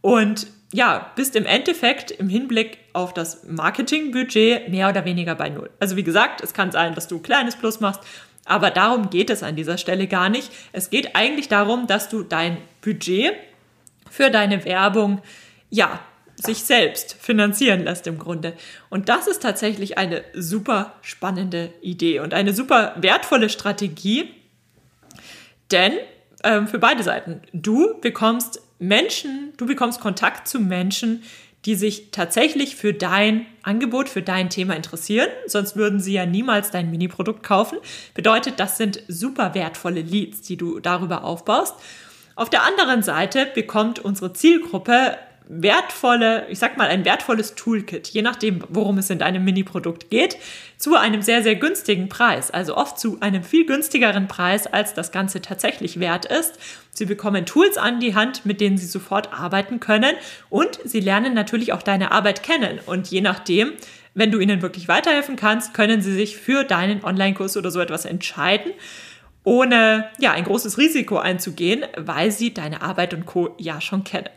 Und 0.00 0.47
ja, 0.73 1.11
bist 1.17 1.37
im 1.37 1.47
Endeffekt 1.47 2.11
im 2.11 2.29
Hinblick 2.29 2.79
auf 2.93 3.15
das 3.15 3.45
Marketingbudget 3.45 4.69
mehr 4.69 4.88
oder 4.88 5.05
weniger 5.05 5.35
bei 5.35 5.49
Null. 5.49 5.71
Also 5.81 5.97
wie 5.97 6.03
gesagt, 6.03 6.41
es 6.43 6.55
kann 6.55 6.73
sein, 6.73 6.95
dass 6.95 7.09
du 7.09 7.17
ein 7.17 7.23
kleines 7.23 7.57
Plus 7.57 7.81
machst, 7.81 8.00
aber 8.45 8.71
darum 8.71 9.11
geht 9.11 9.31
es 9.31 9.43
an 9.43 9.57
dieser 9.57 9.79
Stelle 9.79 10.07
gar 10.07 10.29
nicht. 10.29 10.50
Es 10.73 10.91
geht 10.91 11.15
eigentlich 11.15 11.49
darum, 11.49 11.87
dass 11.87 12.09
du 12.09 12.23
dein 12.23 12.59
Budget 12.81 13.35
für 14.11 14.31
deine 14.31 14.65
Werbung 14.65 15.21
ja 15.71 16.00
sich 16.37 16.64
selbst 16.64 17.16
finanzieren 17.19 17.85
lässt 17.85 18.07
im 18.07 18.19
Grunde. 18.19 18.55
Und 18.90 19.09
das 19.09 19.26
ist 19.26 19.43
tatsächlich 19.43 19.99
eine 19.99 20.23
super 20.35 20.95
spannende 21.02 21.73
Idee 21.81 22.21
und 22.21 22.35
eine 22.35 22.52
super 22.52 22.95
wertvolle 22.97 23.49
Strategie, 23.49 24.31
denn 25.71 25.95
ähm, 26.45 26.69
für 26.69 26.78
beide 26.78 27.02
Seiten, 27.02 27.40
du 27.52 28.00
bekommst 28.00 28.61
Menschen, 28.78 29.52
du 29.57 29.66
bekommst 29.66 30.00
Kontakt 30.00 30.47
zu 30.47 30.61
Menschen, 30.61 31.23
die 31.64 31.75
sich 31.75 32.12
tatsächlich 32.12 32.76
für 32.76 32.95
dein 32.95 33.45
Angebot, 33.62 34.09
für 34.09 34.23
dein 34.23 34.50
Thema 34.50 34.76
interessieren. 34.76 35.28
Sonst 35.47 35.75
würden 35.75 35.99
sie 35.99 36.12
ja 36.12 36.25
niemals 36.25 36.71
dein 36.71 36.90
Mini-Produkt 36.93 37.43
kaufen. 37.43 37.78
Bedeutet, 38.14 38.61
das 38.61 38.78
sind 38.78 39.02
super 39.09 39.55
wertvolle 39.55 40.02
Leads, 40.02 40.43
die 40.43 40.57
du 40.57 40.78
darüber 40.78 41.25
aufbaust. 41.25 41.75
Auf 42.37 42.50
der 42.50 42.62
anderen 42.62 43.02
Seite 43.02 43.47
bekommt 43.52 43.99
unsere 43.99 44.33
Zielgruppe 44.33 45.16
wertvolle, 45.49 46.47
ich 46.49 46.59
sag 46.59 46.76
mal, 46.76 46.88
ein 46.88 47.05
wertvolles 47.05 47.55
Toolkit, 47.55 48.09
je 48.09 48.23
nachdem, 48.23 48.65
worum 48.69 48.99
es 48.99 49.11
in 49.11 49.19
deinem 49.19 49.45
Mini-Produkt 49.45 50.11
geht, 50.11 50.37
zu 50.76 50.97
einem 50.97 51.23
sehr, 51.23 51.43
sehr 51.43 51.55
günstigen 51.55 52.09
Preis. 52.09 52.50
Also 52.50 52.76
oft 52.76 52.99
zu 52.99 53.19
einem 53.21 53.45
viel 53.45 53.65
günstigeren 53.65 54.29
Preis, 54.29 54.67
als 54.67 54.95
das 54.95 55.12
Ganze 55.12 55.41
tatsächlich 55.41 56.00
wert 56.00 56.25
ist. 56.25 56.59
Sie 56.91 57.07
bekommen 57.07 57.47
Tools 57.47 57.79
an 57.79 58.00
die 58.00 58.15
Hand, 58.15 58.45
mit 58.45 58.61
denen 58.61 58.76
sie 58.76 58.87
sofort 58.87 59.33
arbeiten 59.33 59.81
können 59.81 60.15
und 60.50 60.81
sie 60.85 61.00
lernen 61.00 61.35
natürlich 61.35 61.73
auch 61.73 61.83
deine 61.83 62.11
Arbeit 62.11 62.43
kennen. 62.43 62.81
Und 62.85 63.09
je 63.09 63.21
nachdem, 63.21 63.73
wenn 64.15 64.33
du 64.33 64.41
ihnen 64.41 64.62
wirklich 64.62 64.88
weiterhelfen 64.88 65.37
kannst, 65.37 65.75
können 65.75 66.03
sie 66.03 66.12
sich 66.12 66.37
für 66.37 66.65
deinen 66.65 67.05
Online-Kurs 67.05 67.57
oder 67.57 67.71
so 67.71 67.81
etwas 67.81 68.05
entscheiden 68.05 68.73
ohne 69.45 70.11
ja 70.19 70.33
ein 70.33 70.43
großes 70.43 70.76
Risiko 70.76 71.19
einzugehen, 71.19 71.85
weil 71.97 72.33
sie 72.33 72.53
deine 72.53 72.83
Arbeit 72.83 73.15
und 73.15 73.26
Co 73.26 73.55
ja 73.59 73.81
schon 73.81 74.03
kennen. 74.03 74.29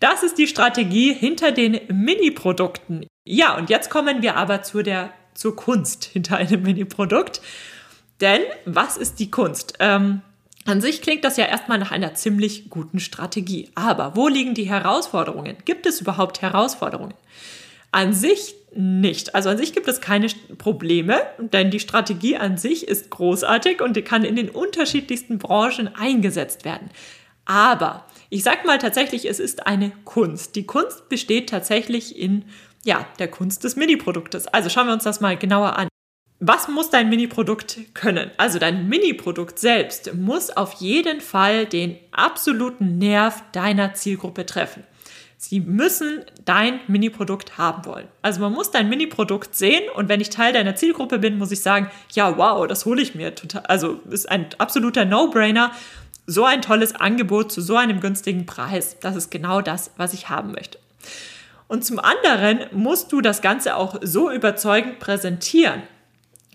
Das 0.00 0.22
ist 0.22 0.38
die 0.38 0.46
Strategie 0.46 1.12
hinter 1.12 1.52
den 1.52 1.80
Mini-Produkten. 1.88 3.06
Ja, 3.24 3.56
und 3.56 3.70
jetzt 3.70 3.90
kommen 3.90 4.22
wir 4.22 4.36
aber 4.36 4.62
zu 4.62 4.82
der 4.82 5.12
zur 5.34 5.56
Kunst 5.56 6.04
hinter 6.04 6.36
einem 6.36 6.62
Mini-Produkt. 6.62 7.40
Denn 8.20 8.42
was 8.64 8.96
ist 8.96 9.18
die 9.18 9.30
Kunst? 9.30 9.74
Ähm, 9.80 10.22
an 10.64 10.80
sich 10.80 11.02
klingt 11.02 11.24
das 11.24 11.36
ja 11.36 11.46
erstmal 11.46 11.78
nach 11.78 11.90
einer 11.90 12.14
ziemlich 12.14 12.70
guten 12.70 13.00
Strategie. 13.00 13.70
Aber 13.74 14.14
wo 14.14 14.28
liegen 14.28 14.54
die 14.54 14.68
Herausforderungen? 14.68 15.56
Gibt 15.64 15.86
es 15.86 16.00
überhaupt 16.00 16.40
Herausforderungen? 16.40 17.14
An 17.90 18.12
sich 18.12 18.54
nicht. 18.74 19.34
Also 19.34 19.50
an 19.50 19.58
sich 19.58 19.72
gibt 19.72 19.88
es 19.88 20.00
keine 20.00 20.28
Probleme, 20.58 21.20
denn 21.38 21.70
die 21.70 21.80
Strategie 21.80 22.36
an 22.36 22.56
sich 22.56 22.88
ist 22.88 23.10
großartig 23.10 23.82
und 23.82 23.96
die 23.96 24.02
kann 24.02 24.24
in 24.24 24.36
den 24.36 24.48
unterschiedlichsten 24.48 25.38
Branchen 25.38 25.88
eingesetzt 25.94 26.64
werden. 26.64 26.90
Aber 27.44 28.06
ich 28.32 28.44
sag 28.44 28.64
mal 28.64 28.78
tatsächlich, 28.78 29.28
es 29.28 29.38
ist 29.38 29.66
eine 29.66 29.92
Kunst. 30.06 30.56
Die 30.56 30.64
Kunst 30.64 31.10
besteht 31.10 31.50
tatsächlich 31.50 32.18
in 32.18 32.46
ja, 32.82 33.06
der 33.18 33.28
Kunst 33.28 33.62
des 33.62 33.76
Mini-Produktes. 33.76 34.46
Also 34.46 34.70
schauen 34.70 34.86
wir 34.86 34.94
uns 34.94 35.04
das 35.04 35.20
mal 35.20 35.36
genauer 35.36 35.78
an. 35.78 35.88
Was 36.40 36.66
muss 36.66 36.88
dein 36.88 37.10
Mini-Produkt 37.10 37.94
können? 37.94 38.30
Also 38.38 38.58
dein 38.58 38.88
Mini-Produkt 38.88 39.58
selbst 39.58 40.14
muss 40.14 40.48
auf 40.48 40.72
jeden 40.80 41.20
Fall 41.20 41.66
den 41.66 41.98
absoluten 42.10 42.96
Nerv 42.96 43.44
deiner 43.52 43.92
Zielgruppe 43.92 44.46
treffen. 44.46 44.82
Sie 45.36 45.60
müssen 45.60 46.24
dein 46.44 46.80
Mini-Produkt 46.86 47.58
haben 47.58 47.84
wollen. 47.84 48.08
Also 48.22 48.40
man 48.40 48.52
muss 48.52 48.70
dein 48.70 48.88
Mini-Produkt 48.88 49.54
sehen 49.54 49.82
und 49.94 50.08
wenn 50.08 50.22
ich 50.22 50.30
Teil 50.30 50.54
deiner 50.54 50.74
Zielgruppe 50.74 51.18
bin, 51.18 51.36
muss 51.36 51.50
ich 51.50 51.60
sagen, 51.60 51.90
ja, 52.12 52.38
wow, 52.38 52.66
das 52.66 52.86
hole 52.86 53.02
ich 53.02 53.14
mir 53.14 53.34
total. 53.34 53.62
Also 53.66 54.00
ist 54.08 54.30
ein 54.30 54.46
absoluter 54.56 55.04
No-Brainer. 55.04 55.72
So 56.26 56.44
ein 56.44 56.62
tolles 56.62 56.94
Angebot 56.94 57.50
zu 57.50 57.60
so 57.60 57.76
einem 57.76 58.00
günstigen 58.00 58.46
Preis. 58.46 58.96
Das 59.00 59.16
ist 59.16 59.30
genau 59.30 59.60
das, 59.60 59.90
was 59.96 60.14
ich 60.14 60.28
haben 60.28 60.52
möchte. 60.52 60.78
Und 61.68 61.84
zum 61.84 61.98
anderen 61.98 62.60
musst 62.72 63.12
du 63.12 63.20
das 63.20 63.40
Ganze 63.40 63.76
auch 63.76 63.96
so 64.02 64.30
überzeugend 64.30 64.98
präsentieren, 64.98 65.82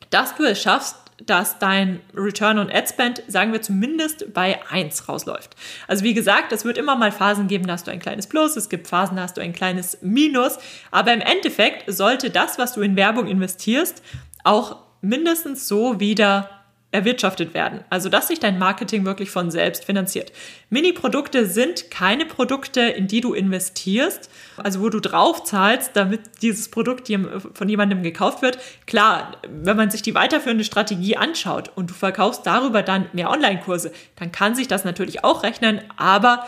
dass 0.09 0.35
du 0.35 0.43
es 0.43 0.61
schaffst, 0.61 0.95
dass 1.25 1.57
dein 1.57 1.99
Return 2.15 2.59
on 2.59 2.69
Ad 2.69 2.87
Spend, 2.87 3.23
sagen 3.27 3.51
wir 3.51 3.61
zumindest, 3.61 4.33
bei 4.33 4.59
1 4.69 5.09
rausläuft. 5.09 5.55
Also 5.87 6.03
wie 6.03 6.13
gesagt, 6.13 6.51
es 6.51 6.63
wird 6.63 6.77
immer 6.77 6.95
mal 6.95 7.11
Phasen 7.11 7.47
geben, 7.47 7.65
da 7.65 7.73
hast 7.73 7.87
du 7.87 7.91
ein 7.91 7.99
kleines 7.99 8.27
Plus, 8.27 8.55
es 8.55 8.69
gibt 8.69 8.87
Phasen, 8.87 9.17
da 9.17 9.23
hast 9.23 9.35
du 9.35 9.41
ein 9.41 9.53
kleines 9.53 9.97
Minus, 10.01 10.59
aber 10.91 11.13
im 11.13 11.21
Endeffekt 11.21 11.91
sollte 11.91 12.29
das, 12.29 12.59
was 12.59 12.73
du 12.73 12.81
in 12.81 12.95
Werbung 12.95 13.25
investierst, 13.27 14.03
auch 14.43 14.77
mindestens 15.01 15.67
so 15.67 15.99
wieder 15.99 16.51
erwirtschaftet 16.91 17.53
werden. 17.53 17.81
Also, 17.89 18.07
dass 18.07 18.29
sich 18.29 18.39
dein 18.39 18.57
Marketing 18.57 19.05
wirklich 19.05 19.29
von 19.29 19.51
selbst 19.51 19.83
finanziert. 19.83 20.31
Mini-Produkte 20.69 21.45
sind 21.45 21.91
keine 21.91 22.25
Produkte, 22.25 22.81
in 22.81 23.07
die 23.07 23.19
du 23.19 23.33
investierst, 23.33 24.29
also 24.57 24.81
wo 24.81 24.89
du 24.89 25.01
drauf 25.01 25.43
zahlst, 25.43 25.91
damit 25.95 26.21
dieses 26.41 26.69
Produkt 26.69 27.11
von 27.53 27.67
jemandem 27.69 28.03
gekauft 28.03 28.41
wird. 28.41 28.57
Klar, 28.85 29.37
wenn 29.49 29.75
man 29.75 29.91
sich 29.91 30.01
die 30.01 30.15
weiterführende 30.15 30.63
Strategie 30.63 31.17
anschaut 31.17 31.71
und 31.75 31.89
du 31.89 31.93
verkaufst 31.93 32.45
darüber 32.45 32.83
dann 32.83 33.07
mehr 33.11 33.29
Online-Kurse, 33.29 33.91
dann 34.15 34.31
kann 34.31 34.55
sich 34.55 34.69
das 34.69 34.85
natürlich 34.85 35.25
auch 35.25 35.43
rechnen, 35.43 35.81
aber 35.97 36.45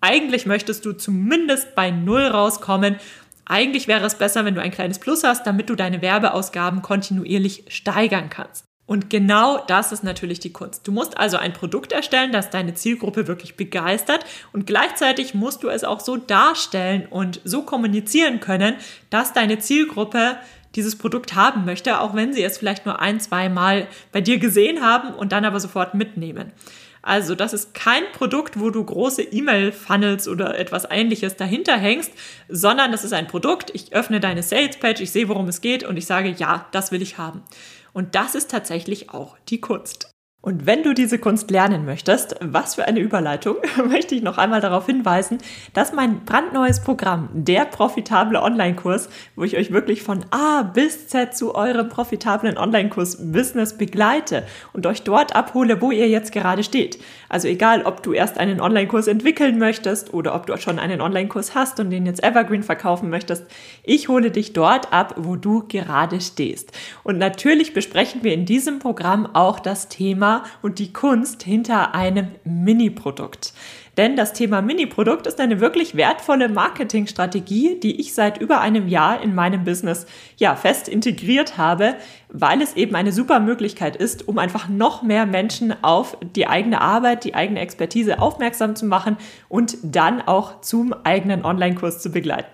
eigentlich 0.00 0.46
möchtest 0.46 0.84
du 0.86 0.92
zumindest 0.92 1.74
bei 1.74 1.90
Null 1.90 2.26
rauskommen 2.26 2.96
eigentlich 3.46 3.88
wäre 3.88 4.06
es 4.06 4.14
besser, 4.14 4.46
wenn 4.46 4.54
du 4.54 4.62
ein 4.62 4.70
kleines 4.70 4.98
Plus 4.98 5.22
hast, 5.22 5.46
damit 5.46 5.68
du 5.68 5.74
deine 5.74 6.00
Werbeausgaben 6.00 6.80
kontinuierlich 6.80 7.64
steigern 7.68 8.30
kannst. 8.30 8.64
Und 8.86 9.08
genau 9.08 9.64
das 9.66 9.92
ist 9.92 10.04
natürlich 10.04 10.40
die 10.40 10.52
Kunst. 10.52 10.86
Du 10.86 10.92
musst 10.92 11.16
also 11.16 11.38
ein 11.38 11.54
Produkt 11.54 11.92
erstellen, 11.92 12.32
das 12.32 12.50
deine 12.50 12.74
Zielgruppe 12.74 13.26
wirklich 13.26 13.56
begeistert 13.56 14.26
und 14.52 14.66
gleichzeitig 14.66 15.34
musst 15.34 15.62
du 15.62 15.68
es 15.68 15.84
auch 15.84 16.00
so 16.00 16.18
darstellen 16.18 17.06
und 17.08 17.40
so 17.44 17.62
kommunizieren 17.62 18.40
können, 18.40 18.74
dass 19.08 19.32
deine 19.32 19.58
Zielgruppe 19.58 20.36
dieses 20.74 20.96
Produkt 20.96 21.34
haben 21.34 21.64
möchte, 21.64 22.00
auch 22.00 22.14
wenn 22.14 22.32
sie 22.32 22.42
es 22.42 22.58
vielleicht 22.58 22.84
nur 22.84 23.00
ein, 23.00 23.20
zwei 23.20 23.48
Mal 23.48 23.86
bei 24.12 24.20
dir 24.20 24.38
gesehen 24.38 24.82
haben 24.82 25.14
und 25.14 25.32
dann 25.32 25.44
aber 25.44 25.60
sofort 25.60 25.94
mitnehmen. 25.94 26.52
Also 27.00 27.34
das 27.34 27.52
ist 27.52 27.74
kein 27.74 28.02
Produkt, 28.12 28.58
wo 28.58 28.70
du 28.70 28.82
große 28.82 29.22
E-Mail-Funnels 29.22 30.26
oder 30.26 30.58
etwas 30.58 30.86
ähnliches 30.90 31.36
dahinter 31.36 31.76
hängst, 31.76 32.12
sondern 32.48 32.92
das 32.92 33.04
ist 33.04 33.12
ein 33.12 33.26
Produkt, 33.26 33.70
ich 33.74 33.94
öffne 33.94 34.20
deine 34.20 34.42
Sales-Page, 34.42 35.00
ich 35.02 35.10
sehe, 35.10 35.28
worum 35.28 35.46
es 35.48 35.60
geht 35.60 35.84
und 35.84 35.98
ich 35.98 36.06
sage, 36.06 36.30
ja, 36.30 36.66
das 36.72 36.92
will 36.92 37.02
ich 37.02 37.18
haben. 37.18 37.42
Und 37.94 38.14
das 38.14 38.34
ist 38.34 38.50
tatsächlich 38.50 39.10
auch 39.10 39.38
die 39.48 39.60
Kunst. 39.60 40.13
Und 40.44 40.66
wenn 40.66 40.82
du 40.82 40.92
diese 40.92 41.18
Kunst 41.18 41.50
lernen 41.50 41.86
möchtest, 41.86 42.36
was 42.42 42.74
für 42.74 42.84
eine 42.84 43.00
Überleitung, 43.00 43.56
möchte 43.88 44.14
ich 44.14 44.22
noch 44.22 44.36
einmal 44.36 44.60
darauf 44.60 44.84
hinweisen, 44.84 45.38
dass 45.72 45.94
mein 45.94 46.26
brandneues 46.26 46.82
Programm, 46.82 47.30
der 47.32 47.64
profitable 47.64 48.42
Online-Kurs, 48.42 49.08
wo 49.36 49.44
ich 49.44 49.56
euch 49.56 49.72
wirklich 49.72 50.02
von 50.02 50.22
A 50.32 50.60
bis 50.60 51.08
Z 51.08 51.34
zu 51.34 51.54
eurem 51.54 51.88
profitablen 51.88 52.58
Online-Kurs 52.58 53.32
Business 53.32 53.78
begleite 53.78 54.42
und 54.74 54.84
euch 54.84 55.00
dort 55.00 55.34
abhole, 55.34 55.80
wo 55.80 55.90
ihr 55.90 56.10
jetzt 56.10 56.30
gerade 56.30 56.62
steht. 56.62 56.98
Also 57.30 57.48
egal, 57.48 57.84
ob 57.84 58.02
du 58.02 58.12
erst 58.12 58.36
einen 58.36 58.60
Online-Kurs 58.60 59.06
entwickeln 59.06 59.58
möchtest 59.58 60.12
oder 60.12 60.34
ob 60.34 60.46
du 60.46 60.58
schon 60.58 60.78
einen 60.78 61.00
Online-Kurs 61.00 61.54
hast 61.54 61.80
und 61.80 61.88
den 61.88 62.04
jetzt 62.04 62.22
Evergreen 62.22 62.62
verkaufen 62.62 63.08
möchtest, 63.08 63.46
ich 63.82 64.08
hole 64.08 64.30
dich 64.30 64.52
dort 64.52 64.92
ab, 64.92 65.14
wo 65.16 65.36
du 65.36 65.64
gerade 65.68 66.20
stehst. 66.20 66.72
Und 67.02 67.16
natürlich 67.16 67.72
besprechen 67.72 68.22
wir 68.22 68.34
in 68.34 68.44
diesem 68.44 68.78
Programm 68.78 69.26
auch 69.32 69.58
das 69.58 69.88
Thema 69.88 70.33
und 70.62 70.78
die 70.78 70.92
Kunst 70.92 71.42
hinter 71.42 71.94
einem 71.94 72.28
Mini-Produkt. 72.44 73.52
Denn 73.96 74.16
das 74.16 74.32
Thema 74.32 74.60
Mini-Produkt 74.60 75.26
ist 75.26 75.40
eine 75.40 75.60
wirklich 75.60 75.94
wertvolle 75.94 76.48
Marketingstrategie, 76.48 77.78
die 77.78 78.00
ich 78.00 78.14
seit 78.14 78.40
über 78.40 78.60
einem 78.60 78.88
Jahr 78.88 79.22
in 79.22 79.34
meinem 79.34 79.64
Business 79.64 80.06
ja 80.36 80.56
fest 80.56 80.88
integriert 80.88 81.56
habe, 81.58 81.94
weil 82.28 82.60
es 82.60 82.74
eben 82.74 82.96
eine 82.96 83.12
super 83.12 83.38
Möglichkeit 83.38 83.94
ist, 83.94 84.26
um 84.26 84.38
einfach 84.38 84.68
noch 84.68 85.02
mehr 85.02 85.26
Menschen 85.26 85.74
auf 85.84 86.16
die 86.34 86.48
eigene 86.48 86.80
Arbeit, 86.80 87.24
die 87.24 87.34
eigene 87.34 87.60
Expertise 87.60 88.18
aufmerksam 88.18 88.74
zu 88.74 88.86
machen 88.86 89.16
und 89.48 89.76
dann 89.82 90.20
auch 90.22 90.60
zum 90.60 90.92
eigenen 91.04 91.44
Online-Kurs 91.44 92.02
zu 92.02 92.10
begleiten. 92.10 92.48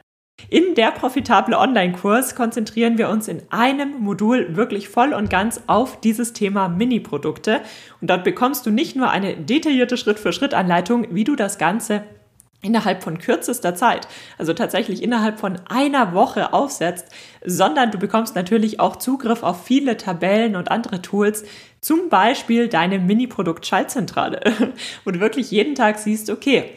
In 0.49 0.75
der 0.75 0.91
profitable 0.93 1.59
Online-Kurs 1.59 2.35
konzentrieren 2.35 2.99
wir 2.99 3.09
uns 3.09 3.29
in 3.29 3.43
einem 3.51 4.01
Modul 4.01 4.57
wirklich 4.57 4.89
voll 4.89 5.13
und 5.13 5.31
ganz 5.31 5.61
auf 5.67 6.01
dieses 6.01 6.33
Thema 6.33 6.69
Mini-Produkte. 6.69 7.61
Und 8.01 8.11
dort 8.11 8.25
bekommst 8.25 8.67
du 8.67 8.71
nicht 8.71 8.97
nur 8.97 9.11
eine 9.11 9.37
detaillierte 9.37 9.97
Schritt-für-Schritt-Anleitung, 9.97 11.07
wie 11.11 11.25
du 11.25 11.37
das 11.37 11.59
Ganze 11.59 12.03
innerhalb 12.63 13.03
von 13.03 13.19
kürzester 13.19 13.75
Zeit, 13.75 14.07
also 14.37 14.53
tatsächlich 14.53 15.03
innerhalb 15.03 15.41
von 15.41 15.59
einer 15.69 16.13
Woche 16.13 16.53
aufsetzt, 16.53 17.07
sondern 17.45 17.91
du 17.91 17.99
bekommst 17.99 18.35
natürlich 18.35 18.81
auch 18.81 18.97
Zugriff 18.97 19.43
auf 19.43 19.65
viele 19.65 19.97
Tabellen 19.97 20.57
und 20.57 20.71
andere 20.71 21.01
Tools, 21.01 21.45
zum 21.81 22.11
Beispiel 22.11 22.69
deine 22.69 22.99
Mini-Produkt-Schaltzentrale, 22.99 24.41
wo 25.05 25.11
du 25.11 25.21
wirklich 25.21 25.51
jeden 25.51 25.75
Tag 25.75 25.99
siehst, 25.99 26.29
okay, 26.29 26.73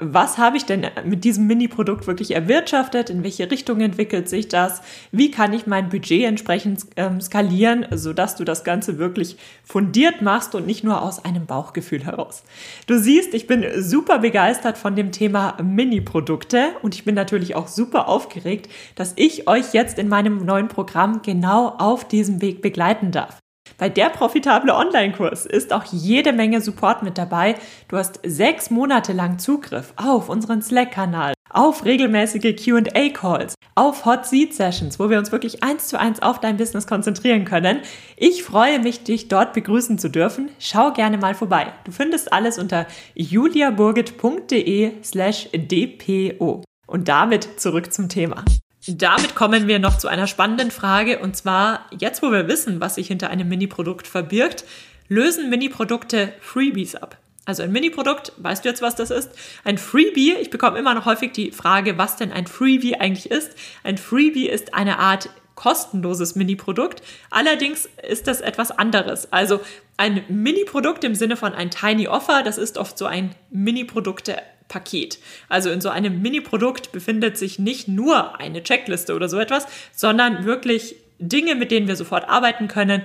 was 0.00 0.38
habe 0.38 0.56
ich 0.56 0.64
denn 0.64 0.86
mit 1.04 1.24
diesem 1.24 1.46
Mini-Produkt 1.46 2.06
wirklich 2.06 2.34
erwirtschaftet, 2.34 3.10
in 3.10 3.24
welche 3.24 3.50
Richtung 3.50 3.80
entwickelt 3.80 4.28
sich 4.28 4.48
das, 4.48 4.80
wie 5.12 5.30
kann 5.30 5.52
ich 5.52 5.66
mein 5.66 5.88
Budget 5.88 6.24
entsprechend 6.24 6.86
ähm, 6.96 7.20
skalieren, 7.20 7.86
sodass 7.90 8.36
du 8.36 8.44
das 8.44 8.64
Ganze 8.64 8.98
wirklich 8.98 9.36
fundiert 9.64 10.22
machst 10.22 10.54
und 10.54 10.66
nicht 10.66 10.84
nur 10.84 11.02
aus 11.02 11.24
einem 11.24 11.46
Bauchgefühl 11.46 12.04
heraus. 12.04 12.44
Du 12.86 12.98
siehst, 12.98 13.34
ich 13.34 13.46
bin 13.46 13.64
super 13.82 14.18
begeistert 14.18 14.78
von 14.78 14.96
dem 14.96 15.12
Thema 15.12 15.56
Mini-Produkte 15.62 16.70
und 16.82 16.94
ich 16.94 17.04
bin 17.04 17.14
natürlich 17.14 17.56
auch 17.56 17.68
super 17.68 18.08
aufgeregt, 18.08 18.68
dass 18.94 19.12
ich 19.16 19.48
euch 19.48 19.72
jetzt 19.72 19.98
in 19.98 20.08
meinem 20.08 20.44
neuen 20.44 20.68
Programm 20.68 21.22
genau 21.22 21.74
auf 21.78 22.06
diesem 22.06 22.40
Weg 22.40 22.62
begleiten 22.62 23.10
darf. 23.10 23.38
Bei 23.78 23.88
der 23.88 24.10
profitable 24.10 24.74
Online-Kurs 24.74 25.46
ist 25.46 25.72
auch 25.72 25.84
jede 25.84 26.32
Menge 26.32 26.60
Support 26.60 27.04
mit 27.04 27.16
dabei. 27.16 27.54
Du 27.86 27.96
hast 27.96 28.18
sechs 28.24 28.70
Monate 28.70 29.12
lang 29.12 29.38
Zugriff 29.38 29.92
auf 29.96 30.28
unseren 30.28 30.62
Slack-Kanal, 30.62 31.32
auf 31.48 31.84
regelmäßige 31.84 32.56
QA-Calls, 32.56 33.54
auf 33.76 34.04
Hot 34.04 34.26
Seat 34.26 34.52
Sessions, 34.52 34.98
wo 34.98 35.10
wir 35.10 35.18
uns 35.18 35.30
wirklich 35.30 35.62
eins 35.62 35.86
zu 35.86 35.96
eins 35.96 36.20
auf 36.20 36.40
dein 36.40 36.56
Business 36.56 36.88
konzentrieren 36.88 37.44
können. 37.44 37.78
Ich 38.16 38.42
freue 38.42 38.80
mich, 38.80 39.04
dich 39.04 39.28
dort 39.28 39.52
begrüßen 39.52 39.96
zu 39.96 40.08
dürfen. 40.08 40.50
Schau 40.58 40.92
gerne 40.92 41.16
mal 41.16 41.36
vorbei. 41.36 41.72
Du 41.84 41.92
findest 41.92 42.32
alles 42.32 42.58
unter 42.58 42.86
juliaburgit.de 43.14 45.04
slash 45.04 45.50
dpo. 45.52 46.64
Und 46.88 47.06
damit 47.06 47.60
zurück 47.60 47.92
zum 47.92 48.08
Thema. 48.08 48.44
Damit 48.90 49.34
kommen 49.34 49.68
wir 49.68 49.78
noch 49.78 49.98
zu 49.98 50.08
einer 50.08 50.26
spannenden 50.26 50.70
Frage 50.70 51.18
und 51.18 51.36
zwar, 51.36 51.84
jetzt 51.98 52.22
wo 52.22 52.32
wir 52.32 52.48
wissen, 52.48 52.80
was 52.80 52.94
sich 52.94 53.08
hinter 53.08 53.28
einem 53.28 53.46
Mini-Produkt 53.46 54.06
verbirgt, 54.06 54.64
lösen 55.08 55.50
Mini-Produkte 55.50 56.32
Freebies 56.40 56.94
ab. 56.94 57.18
Also 57.44 57.62
ein 57.62 57.70
Mini-Produkt, 57.70 58.32
weißt 58.38 58.64
du 58.64 58.68
jetzt, 58.70 58.80
was 58.80 58.94
das 58.94 59.10
ist? 59.10 59.30
Ein 59.62 59.76
Freebie, 59.76 60.36
ich 60.40 60.48
bekomme 60.48 60.78
immer 60.78 60.94
noch 60.94 61.04
häufig 61.04 61.32
die 61.32 61.52
Frage, 61.52 61.98
was 61.98 62.16
denn 62.16 62.32
ein 62.32 62.46
Freebie 62.46 62.96
eigentlich 62.96 63.30
ist. 63.30 63.52
Ein 63.84 63.98
Freebie 63.98 64.48
ist 64.48 64.72
eine 64.72 64.98
Art 64.98 65.28
kostenloses 65.54 66.34
Mini-Produkt. 66.34 67.02
Allerdings 67.28 67.90
ist 68.08 68.26
das 68.26 68.40
etwas 68.40 68.70
anderes. 68.70 69.30
Also 69.32 69.60
ein 69.98 70.24
Mini-Produkt 70.28 71.04
im 71.04 71.14
Sinne 71.14 71.36
von 71.36 71.52
ein 71.52 71.70
Tiny 71.70 72.08
Offer, 72.08 72.42
das 72.42 72.56
ist 72.56 72.78
oft 72.78 72.96
so 72.96 73.04
ein 73.04 73.34
Mini-Produkte 73.50 74.36
Paket. 74.68 75.18
Also 75.48 75.70
in 75.70 75.80
so 75.80 75.88
einem 75.88 76.22
Mini-Produkt 76.22 76.92
befindet 76.92 77.36
sich 77.36 77.58
nicht 77.58 77.88
nur 77.88 78.38
eine 78.38 78.62
Checkliste 78.62 79.14
oder 79.14 79.28
so 79.28 79.38
etwas, 79.38 79.66
sondern 79.92 80.44
wirklich 80.44 80.96
Dinge, 81.18 81.54
mit 81.54 81.70
denen 81.70 81.88
wir 81.88 81.96
sofort 81.96 82.28
arbeiten 82.28 82.68
können. 82.68 83.02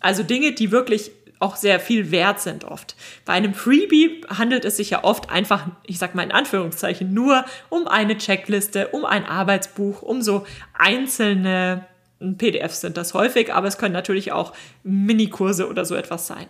Also 0.00 0.22
Dinge, 0.22 0.52
die 0.52 0.70
wirklich 0.70 1.10
auch 1.38 1.56
sehr 1.56 1.80
viel 1.80 2.10
wert 2.10 2.40
sind 2.40 2.64
oft. 2.64 2.96
Bei 3.24 3.34
einem 3.34 3.52
Freebie 3.52 4.22
handelt 4.28 4.64
es 4.64 4.78
sich 4.78 4.90
ja 4.90 5.04
oft 5.04 5.30
einfach, 5.30 5.66
ich 5.84 5.98
sag 5.98 6.14
mal 6.14 6.22
in 6.22 6.32
Anführungszeichen, 6.32 7.12
nur 7.12 7.44
um 7.68 7.86
eine 7.86 8.16
Checkliste, 8.16 8.88
um 8.88 9.04
ein 9.04 9.24
Arbeitsbuch, 9.24 10.02
um 10.02 10.22
so 10.22 10.46
einzelne 10.72 11.86
PDFs 12.20 12.80
sind 12.80 12.96
das 12.96 13.12
häufig, 13.12 13.52
aber 13.52 13.68
es 13.68 13.76
können 13.76 13.92
natürlich 13.92 14.32
auch 14.32 14.54
Minikurse 14.82 15.68
oder 15.68 15.84
so 15.84 15.94
etwas 15.94 16.26
sein. 16.26 16.46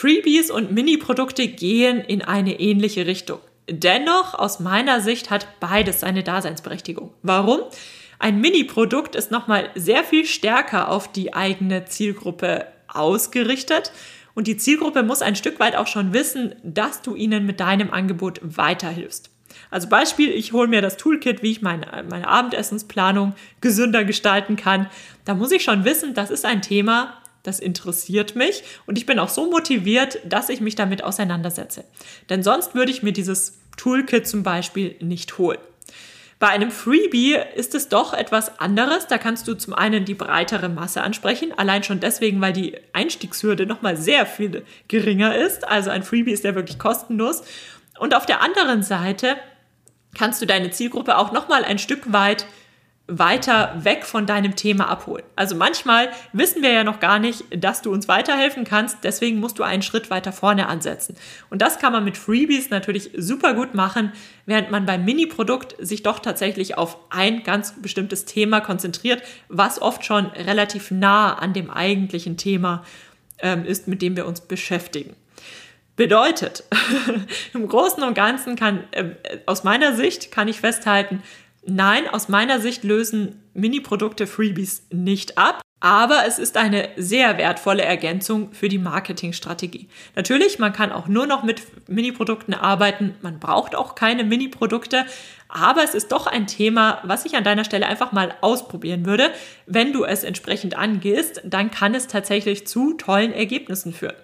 Freebies 0.00 0.50
und 0.50 0.72
Mini-Produkte 0.72 1.46
gehen 1.46 2.00
in 2.00 2.22
eine 2.22 2.58
ähnliche 2.58 3.04
Richtung. 3.04 3.38
Dennoch, 3.68 4.32
aus 4.32 4.58
meiner 4.58 5.02
Sicht, 5.02 5.28
hat 5.28 5.60
beides 5.60 6.00
seine 6.00 6.22
Daseinsberechtigung. 6.22 7.12
Warum? 7.22 7.60
Ein 8.18 8.40
Mini-Produkt 8.40 9.14
ist 9.14 9.30
nochmal 9.30 9.68
sehr 9.74 10.02
viel 10.02 10.24
stärker 10.24 10.88
auf 10.88 11.12
die 11.12 11.34
eigene 11.34 11.84
Zielgruppe 11.84 12.64
ausgerichtet 12.88 13.92
und 14.32 14.46
die 14.46 14.56
Zielgruppe 14.56 15.02
muss 15.02 15.20
ein 15.20 15.36
Stück 15.36 15.60
weit 15.60 15.76
auch 15.76 15.86
schon 15.86 16.14
wissen, 16.14 16.54
dass 16.62 17.02
du 17.02 17.14
ihnen 17.14 17.44
mit 17.44 17.60
deinem 17.60 17.90
Angebot 17.90 18.40
weiterhilfst. 18.42 19.28
Also 19.70 19.90
Beispiel, 19.90 20.30
ich 20.30 20.54
hole 20.54 20.68
mir 20.68 20.80
das 20.80 20.96
Toolkit, 20.96 21.42
wie 21.42 21.50
ich 21.50 21.60
meine, 21.60 22.06
meine 22.08 22.26
Abendessensplanung 22.26 23.34
gesünder 23.60 24.04
gestalten 24.04 24.56
kann. 24.56 24.88
Da 25.26 25.34
muss 25.34 25.52
ich 25.52 25.62
schon 25.62 25.84
wissen, 25.84 26.14
das 26.14 26.30
ist 26.30 26.46
ein 26.46 26.62
Thema, 26.62 27.19
das 27.42 27.60
interessiert 27.60 28.36
mich 28.36 28.62
und 28.86 28.98
ich 28.98 29.06
bin 29.06 29.18
auch 29.18 29.28
so 29.28 29.50
motiviert, 29.50 30.18
dass 30.24 30.48
ich 30.48 30.60
mich 30.60 30.74
damit 30.74 31.02
auseinandersetze. 31.02 31.84
Denn 32.28 32.42
sonst 32.42 32.74
würde 32.74 32.90
ich 32.90 33.02
mir 33.02 33.12
dieses 33.12 33.58
Toolkit 33.76 34.26
zum 34.26 34.42
Beispiel 34.42 34.96
nicht 35.00 35.38
holen. 35.38 35.58
Bei 36.40 36.48
einem 36.48 36.70
Freebie 36.70 37.36
ist 37.54 37.74
es 37.74 37.90
doch 37.90 38.14
etwas 38.14 38.60
anderes. 38.60 39.06
Da 39.06 39.18
kannst 39.18 39.46
du 39.46 39.54
zum 39.54 39.74
einen 39.74 40.06
die 40.06 40.14
breitere 40.14 40.70
Masse 40.70 41.02
ansprechen, 41.02 41.52
allein 41.54 41.82
schon 41.82 42.00
deswegen, 42.00 42.40
weil 42.40 42.54
die 42.54 42.78
Einstiegshürde 42.94 43.66
nochmal 43.66 43.98
sehr 43.98 44.24
viel 44.24 44.64
geringer 44.88 45.36
ist. 45.36 45.68
Also 45.68 45.90
ein 45.90 46.02
Freebie 46.02 46.32
ist 46.32 46.44
ja 46.44 46.54
wirklich 46.54 46.78
kostenlos. 46.78 47.42
Und 47.98 48.14
auf 48.14 48.24
der 48.24 48.40
anderen 48.40 48.82
Seite 48.82 49.36
kannst 50.14 50.40
du 50.40 50.46
deine 50.46 50.70
Zielgruppe 50.70 51.18
auch 51.18 51.30
nochmal 51.32 51.62
ein 51.62 51.78
Stück 51.78 52.10
weit 52.10 52.46
weiter 53.10 53.74
weg 53.76 54.04
von 54.04 54.24
deinem 54.24 54.54
Thema 54.54 54.88
abholen. 54.88 55.24
Also 55.34 55.56
manchmal 55.56 56.10
wissen 56.32 56.62
wir 56.62 56.70
ja 56.70 56.84
noch 56.84 57.00
gar 57.00 57.18
nicht, 57.18 57.44
dass 57.50 57.82
du 57.82 57.92
uns 57.92 58.06
weiterhelfen 58.06 58.64
kannst, 58.64 58.98
deswegen 59.02 59.40
musst 59.40 59.58
du 59.58 59.64
einen 59.64 59.82
Schritt 59.82 60.10
weiter 60.10 60.32
vorne 60.32 60.68
ansetzen. 60.68 61.16
Und 61.50 61.60
das 61.60 61.78
kann 61.78 61.92
man 61.92 62.04
mit 62.04 62.16
Freebies 62.16 62.70
natürlich 62.70 63.10
super 63.16 63.54
gut 63.54 63.74
machen, 63.74 64.12
während 64.46 64.70
man 64.70 64.86
beim 64.86 65.04
Mini-Produkt 65.04 65.74
sich 65.78 66.04
doch 66.04 66.20
tatsächlich 66.20 66.78
auf 66.78 66.96
ein 67.10 67.42
ganz 67.42 67.74
bestimmtes 67.82 68.24
Thema 68.26 68.60
konzentriert, 68.60 69.22
was 69.48 69.82
oft 69.82 70.04
schon 70.04 70.26
relativ 70.26 70.92
nah 70.92 71.34
an 71.34 71.52
dem 71.52 71.68
eigentlichen 71.70 72.36
Thema 72.36 72.84
ähm, 73.38 73.64
ist, 73.64 73.88
mit 73.88 74.02
dem 74.02 74.16
wir 74.16 74.26
uns 74.26 74.40
beschäftigen. 74.40 75.16
Bedeutet, 75.96 76.64
im 77.54 77.68
Großen 77.68 78.02
und 78.02 78.14
Ganzen 78.14 78.56
kann, 78.56 78.84
äh, 78.92 79.16
aus 79.46 79.64
meiner 79.64 79.94
Sicht 79.96 80.30
kann 80.30 80.48
ich 80.48 80.60
festhalten, 80.60 81.22
Nein, 81.66 82.08
aus 82.08 82.28
meiner 82.28 82.60
Sicht 82.60 82.84
lösen 82.84 83.42
Mini-Produkte 83.54 84.26
Freebies 84.26 84.86
nicht 84.90 85.38
ab. 85.38 85.60
Aber 85.82 86.26
es 86.26 86.38
ist 86.38 86.58
eine 86.58 86.90
sehr 86.96 87.38
wertvolle 87.38 87.82
Ergänzung 87.82 88.52
für 88.52 88.68
die 88.68 88.78
Marketingstrategie. 88.78 89.88
Natürlich, 90.14 90.58
man 90.58 90.74
kann 90.74 90.92
auch 90.92 91.08
nur 91.08 91.26
noch 91.26 91.42
mit 91.42 91.62
Mini-Produkten 91.88 92.52
arbeiten. 92.52 93.14
Man 93.22 93.40
braucht 93.40 93.74
auch 93.74 93.94
keine 93.94 94.22
Mini-Produkte. 94.24 95.06
Aber 95.48 95.82
es 95.82 95.94
ist 95.94 96.12
doch 96.12 96.26
ein 96.26 96.46
Thema, 96.46 97.00
was 97.02 97.24
ich 97.24 97.34
an 97.34 97.44
deiner 97.44 97.64
Stelle 97.64 97.86
einfach 97.86 98.12
mal 98.12 98.34
ausprobieren 98.42 99.06
würde. 99.06 99.30
Wenn 99.66 99.94
du 99.94 100.04
es 100.04 100.22
entsprechend 100.22 100.76
angehst, 100.76 101.40
dann 101.44 101.70
kann 101.70 101.94
es 101.94 102.06
tatsächlich 102.08 102.66
zu 102.66 102.92
tollen 102.92 103.32
Ergebnissen 103.32 103.94
führen. 103.94 104.16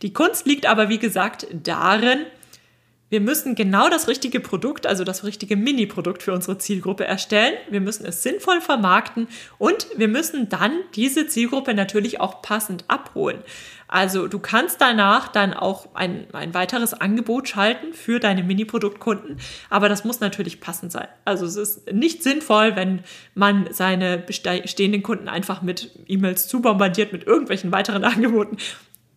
Die 0.00 0.12
Kunst 0.14 0.46
liegt 0.46 0.64
aber, 0.64 0.88
wie 0.88 0.98
gesagt, 0.98 1.46
darin, 1.52 2.20
wir 3.14 3.20
müssen 3.20 3.54
genau 3.54 3.88
das 3.88 4.08
richtige 4.08 4.40
Produkt, 4.40 4.88
also 4.88 5.04
das 5.04 5.22
richtige 5.22 5.54
Mini-Produkt 5.54 6.24
für 6.24 6.32
unsere 6.32 6.58
Zielgruppe 6.58 7.04
erstellen. 7.04 7.54
Wir 7.70 7.80
müssen 7.80 8.04
es 8.04 8.24
sinnvoll 8.24 8.60
vermarkten 8.60 9.28
und 9.56 9.86
wir 9.96 10.08
müssen 10.08 10.48
dann 10.48 10.72
diese 10.96 11.28
Zielgruppe 11.28 11.74
natürlich 11.74 12.20
auch 12.20 12.42
passend 12.42 12.82
abholen. 12.88 13.38
Also 13.86 14.26
du 14.26 14.40
kannst 14.40 14.80
danach 14.80 15.28
dann 15.28 15.54
auch 15.54 15.94
ein, 15.94 16.26
ein 16.32 16.54
weiteres 16.54 16.92
Angebot 16.92 17.48
schalten 17.48 17.92
für 17.92 18.18
deine 18.18 18.42
Mini-Produktkunden, 18.42 19.38
aber 19.70 19.88
das 19.88 20.04
muss 20.04 20.18
natürlich 20.18 20.58
passend 20.58 20.90
sein. 20.90 21.06
Also 21.24 21.46
es 21.46 21.54
ist 21.54 21.92
nicht 21.92 22.24
sinnvoll, 22.24 22.74
wenn 22.74 23.04
man 23.36 23.68
seine 23.70 24.18
bestehenden 24.18 25.04
Kunden 25.04 25.28
einfach 25.28 25.62
mit 25.62 25.92
E-Mails 26.08 26.48
zubombardiert 26.48 27.12
mit 27.12 27.28
irgendwelchen 27.28 27.70
weiteren 27.70 28.02
Angeboten 28.04 28.56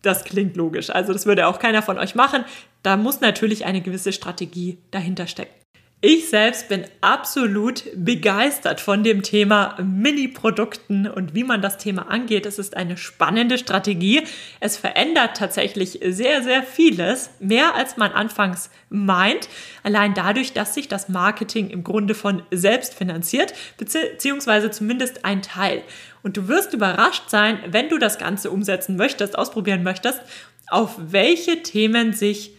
das 0.02 0.24
klingt 0.24 0.56
logisch. 0.56 0.90
Also 0.90 1.14
das 1.14 1.26
würde 1.26 1.48
auch 1.48 1.60
keiner 1.60 1.82
von 1.82 1.98
euch 1.98 2.16
machen. 2.16 2.46
Da 2.88 2.96
muss 2.96 3.20
natürlich 3.20 3.66
eine 3.66 3.82
gewisse 3.82 4.14
Strategie 4.14 4.78
dahinter 4.92 5.28
stecken. 5.28 5.52
Ich 6.00 6.30
selbst 6.30 6.70
bin 6.70 6.86
absolut 7.02 7.84
begeistert 7.96 8.80
von 8.80 9.04
dem 9.04 9.24
Thema 9.24 9.76
Mini-Produkten 9.84 11.06
und 11.06 11.36
wie 11.36 11.44
man 11.44 11.62
das 11.62 11.78
Thema 11.78 12.10
angeht. 12.10 12.46
Es 12.46 12.60
ist 12.60 12.78
eine 12.78 12.96
spannende 12.96 13.58
Strategie. 13.58 14.22
Es 14.62 14.78
verändert 14.78 15.36
tatsächlich 15.36 16.00
sehr, 16.02 16.44
sehr 16.44 16.64
vieles, 16.64 17.30
mehr 17.42 17.76
als 17.76 17.98
man 17.98 18.14
anfangs 18.14 18.70
meint. 18.90 19.50
Allein 19.84 20.14
dadurch, 20.14 20.54
dass 20.54 20.74
sich 20.74 20.88
das 20.88 21.10
Marketing 21.10 21.70
im 21.70 21.84
Grunde 21.84 22.16
von 22.16 22.42
selbst 22.52 22.94
finanziert, 22.94 23.54
beziehungsweise 23.76 24.72
zumindest 24.72 25.26
ein 25.26 25.42
Teil. 25.42 25.84
Und 26.24 26.38
du 26.38 26.48
wirst 26.48 26.74
überrascht 26.74 27.30
sein, 27.30 27.60
wenn 27.68 27.90
du 27.90 27.98
das 27.98 28.18
Ganze 28.18 28.50
umsetzen 28.50 28.96
möchtest, 28.96 29.38
ausprobieren 29.38 29.84
möchtest, 29.84 30.22
auf 30.70 30.96
welche 30.98 31.64
Themen 31.64 32.14
sich 32.14 32.54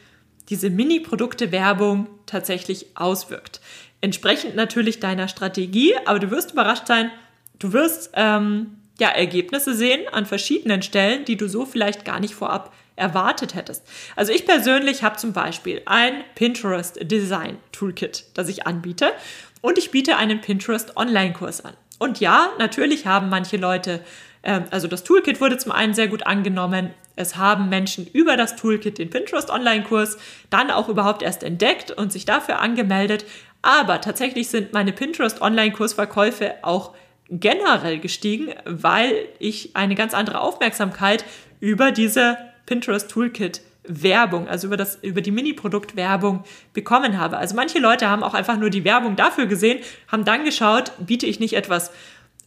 diese 0.49 0.71
Mini-Produkte-Werbung 0.71 2.09
tatsächlich 2.27 2.87
auswirkt. 2.95 3.61
Entsprechend 4.01 4.57
natürlich 4.57 5.01
deiner 5.01 5.29
Strategie, 5.29 5.95
aber 6.07 6.19
du 6.19 6.31
wirst 6.31 6.53
überrascht 6.53 6.87
sein, 6.87 7.11
du 7.59 7.73
wirst 7.73 8.11
ähm, 8.15 8.79
ja 8.99 9.09
Ergebnisse 9.09 9.75
sehen 9.75 10.03
an 10.13 10.27
verschiedenen 10.27 10.83
Stellen, 10.83 11.25
die 11.25 11.37
du 11.37 11.49
so 11.49 11.67
vielleicht 11.67 12.05
gar 12.05 12.21
nicht 12.21 12.35
vorab 12.35 12.73
erwartet 12.97 13.55
hättest. 13.55 13.85
Also 14.17 14.33
ich 14.33 14.45
persönlich 14.45 15.03
habe 15.03 15.17
zum 15.17 15.33
Beispiel 15.33 15.83
ein 15.87 16.25
Pinterest 16.35 16.99
Design 17.03 17.59
Toolkit, 17.73 18.25
das 18.35 18.49
ich 18.49 18.67
anbiete 18.67 19.13
und 19.61 19.79
ich 19.79 19.91
biete 19.91 20.17
einen 20.17 20.41
Pinterest 20.41 20.97
Online-Kurs 20.97 21.65
an. 21.65 21.75
Und 21.99 22.21
ja, 22.21 22.51
natürlich 22.59 23.07
haben 23.07 23.29
manche 23.29 23.57
Leute 23.57 24.01
also 24.43 24.89
das 24.89 25.05
Toolkit 25.05 25.41
wurde 25.41 25.59
zum 25.59 25.73
einen 25.73 25.95
sehr 25.95 26.09
gut 26.09 26.27
angenommen. 26.27 26.91
Es 27.17 27.37
haben 27.37 27.69
Menschen 27.69 28.07
über 28.07 28.37
das 28.37 28.57
Toolkit 28.57 28.99
den 28.99 29.11
Pinterest 29.11 29.51
Online-Kurs 29.51 30.19
dann 30.51 30.71
auch 30.71 30.89
überhaupt 30.89 31.23
erst 31.23 31.43
entdeckt 31.43 31.91
und 31.91 32.13
sich 32.13 32.25
dafür 32.25 32.61
angemeldet. 32.61 33.25
Aber 33.63 34.01
tatsächlich 34.01 34.49
sind 34.49 34.73
meine 34.73 34.93
Pinterest 34.93 35.43
Online-Kursverkäufe 35.43 36.55
auch 36.63 36.95
generell 37.29 37.99
gestiegen, 37.99 38.55
weil 38.65 39.13
ich 39.39 39.75
eine 39.75 39.95
ganz 39.95 40.15
andere 40.15 40.41
Aufmerksamkeit 40.41 41.25
über 41.61 41.91
diese 41.91 42.39
Pinterest 42.67 43.11
Toolkit 43.11 43.63
Werbung, 43.89 44.49
also 44.49 44.67
über, 44.67 44.77
das, 44.77 44.97
über 45.03 45.21
die 45.21 45.31
Mini-Produkt-Werbung 45.31 46.45
bekommen 46.75 47.19
habe. 47.19 47.39
Also 47.39 47.57
manche 47.57 47.79
Leute 47.79 48.09
haben 48.09 48.23
auch 48.23 48.35
einfach 48.35 48.59
nur 48.59 48.71
die 48.71 48.85
Werbung 48.85 49.17
dafür 49.17 49.47
gesehen, 49.47 49.81
haben 50.09 50.25
dann 50.25 50.45
geschaut, 50.45 50.93
biete 50.99 51.27
ich 51.27 51.41
nicht 51.41 51.55
etwas 51.55 51.91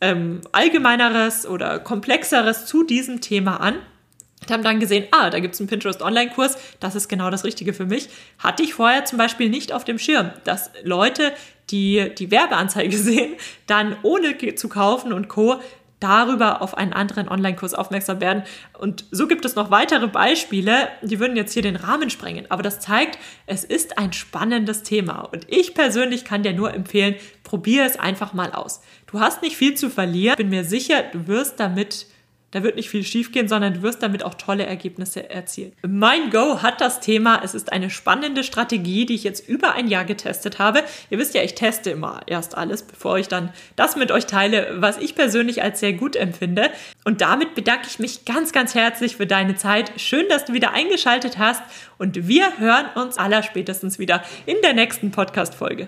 ähm, 0.01 0.41
Allgemeineres 0.51 1.47
oder 1.47 1.79
Komplexeres 1.79 2.65
zu 2.65 2.83
diesem 2.83 3.21
Thema 3.21 3.57
an 3.57 3.75
und 4.41 4.51
haben 4.51 4.63
dann 4.63 4.79
gesehen, 4.79 5.05
ah, 5.11 5.29
da 5.29 5.39
gibt 5.39 5.53
es 5.53 5.61
einen 5.61 5.69
Pinterest 5.69 6.01
Online-Kurs, 6.01 6.57
das 6.79 6.95
ist 6.95 7.07
genau 7.07 7.29
das 7.29 7.43
Richtige 7.43 7.73
für 7.73 7.85
mich. 7.85 8.09
Hatte 8.39 8.63
ich 8.63 8.73
vorher 8.73 9.05
zum 9.05 9.19
Beispiel 9.19 9.49
nicht 9.49 9.71
auf 9.71 9.85
dem 9.85 9.99
Schirm, 9.99 10.31
dass 10.43 10.71
Leute, 10.83 11.31
die 11.69 12.11
die 12.17 12.31
Werbeanzeige 12.31 12.97
sehen, 12.97 13.35
dann 13.67 13.95
ohne 14.01 14.35
zu 14.55 14.67
kaufen 14.67 15.13
und 15.13 15.27
Co 15.27 15.61
darüber 16.01 16.61
auf 16.61 16.77
einen 16.77 16.91
anderen 16.91 17.29
Online-Kurs 17.29 17.73
aufmerksam 17.73 18.19
werden. 18.19 18.43
Und 18.77 19.05
so 19.11 19.27
gibt 19.27 19.45
es 19.45 19.55
noch 19.55 19.71
weitere 19.71 20.07
Beispiele, 20.07 20.89
die 21.01 21.19
würden 21.19 21.37
jetzt 21.37 21.53
hier 21.53 21.61
den 21.61 21.77
Rahmen 21.77 22.09
sprengen. 22.09 22.45
Aber 22.49 22.63
das 22.63 22.81
zeigt, 22.81 23.17
es 23.45 23.63
ist 23.63 23.97
ein 23.97 24.11
spannendes 24.11 24.83
Thema. 24.83 25.21
Und 25.21 25.45
ich 25.47 25.73
persönlich 25.73 26.25
kann 26.25 26.43
dir 26.43 26.53
nur 26.53 26.73
empfehlen, 26.73 27.15
probier 27.43 27.85
es 27.85 27.97
einfach 27.97 28.33
mal 28.33 28.51
aus. 28.51 28.81
Du 29.07 29.19
hast 29.19 29.41
nicht 29.41 29.55
viel 29.55 29.75
zu 29.75 29.89
verlieren. 29.89 30.35
Bin 30.37 30.49
mir 30.49 30.65
sicher, 30.65 31.03
du 31.11 31.27
wirst 31.27 31.59
damit 31.59 32.07
da 32.51 32.63
wird 32.63 32.75
nicht 32.75 32.89
viel 32.89 33.03
schiefgehen, 33.03 33.47
sondern 33.47 33.75
du 33.75 33.81
wirst 33.81 34.03
damit 34.03 34.23
auch 34.23 34.35
tolle 34.35 34.65
Ergebnisse 34.65 35.29
erzielen. 35.29 35.71
Mein 35.87 36.29
Go 36.29 36.61
hat 36.61 36.81
das 36.81 36.99
Thema, 36.99 37.41
es 37.43 37.53
ist 37.53 37.71
eine 37.71 37.89
spannende 37.89 38.43
Strategie, 38.43 39.05
die 39.05 39.15
ich 39.15 39.23
jetzt 39.23 39.47
über 39.47 39.73
ein 39.73 39.87
Jahr 39.87 40.05
getestet 40.05 40.59
habe. 40.59 40.83
Ihr 41.09 41.17
wisst 41.17 41.33
ja, 41.33 41.41
ich 41.41 41.55
teste 41.55 41.91
immer 41.91 42.21
erst 42.27 42.57
alles, 42.57 42.83
bevor 42.83 43.17
ich 43.17 43.27
dann 43.27 43.51
das 43.75 43.95
mit 43.95 44.11
euch 44.11 44.25
teile, 44.25 44.75
was 44.75 44.97
ich 44.97 45.15
persönlich 45.15 45.63
als 45.63 45.79
sehr 45.79 45.93
gut 45.93 46.15
empfinde. 46.15 46.69
Und 47.05 47.21
damit 47.21 47.55
bedanke 47.55 47.87
ich 47.87 47.99
mich 47.99 48.25
ganz, 48.25 48.51
ganz 48.51 48.75
herzlich 48.75 49.15
für 49.15 49.27
deine 49.27 49.55
Zeit. 49.55 49.91
Schön, 49.97 50.27
dass 50.29 50.45
du 50.45 50.53
wieder 50.53 50.73
eingeschaltet 50.73 51.37
hast 51.37 51.63
und 51.97 52.27
wir 52.27 52.57
hören 52.59 52.85
uns 52.95 53.17
aller 53.17 53.43
spätestens 53.43 53.97
wieder 53.97 54.23
in 54.45 54.57
der 54.61 54.73
nächsten 54.73 55.11
Podcast-Folge. 55.11 55.87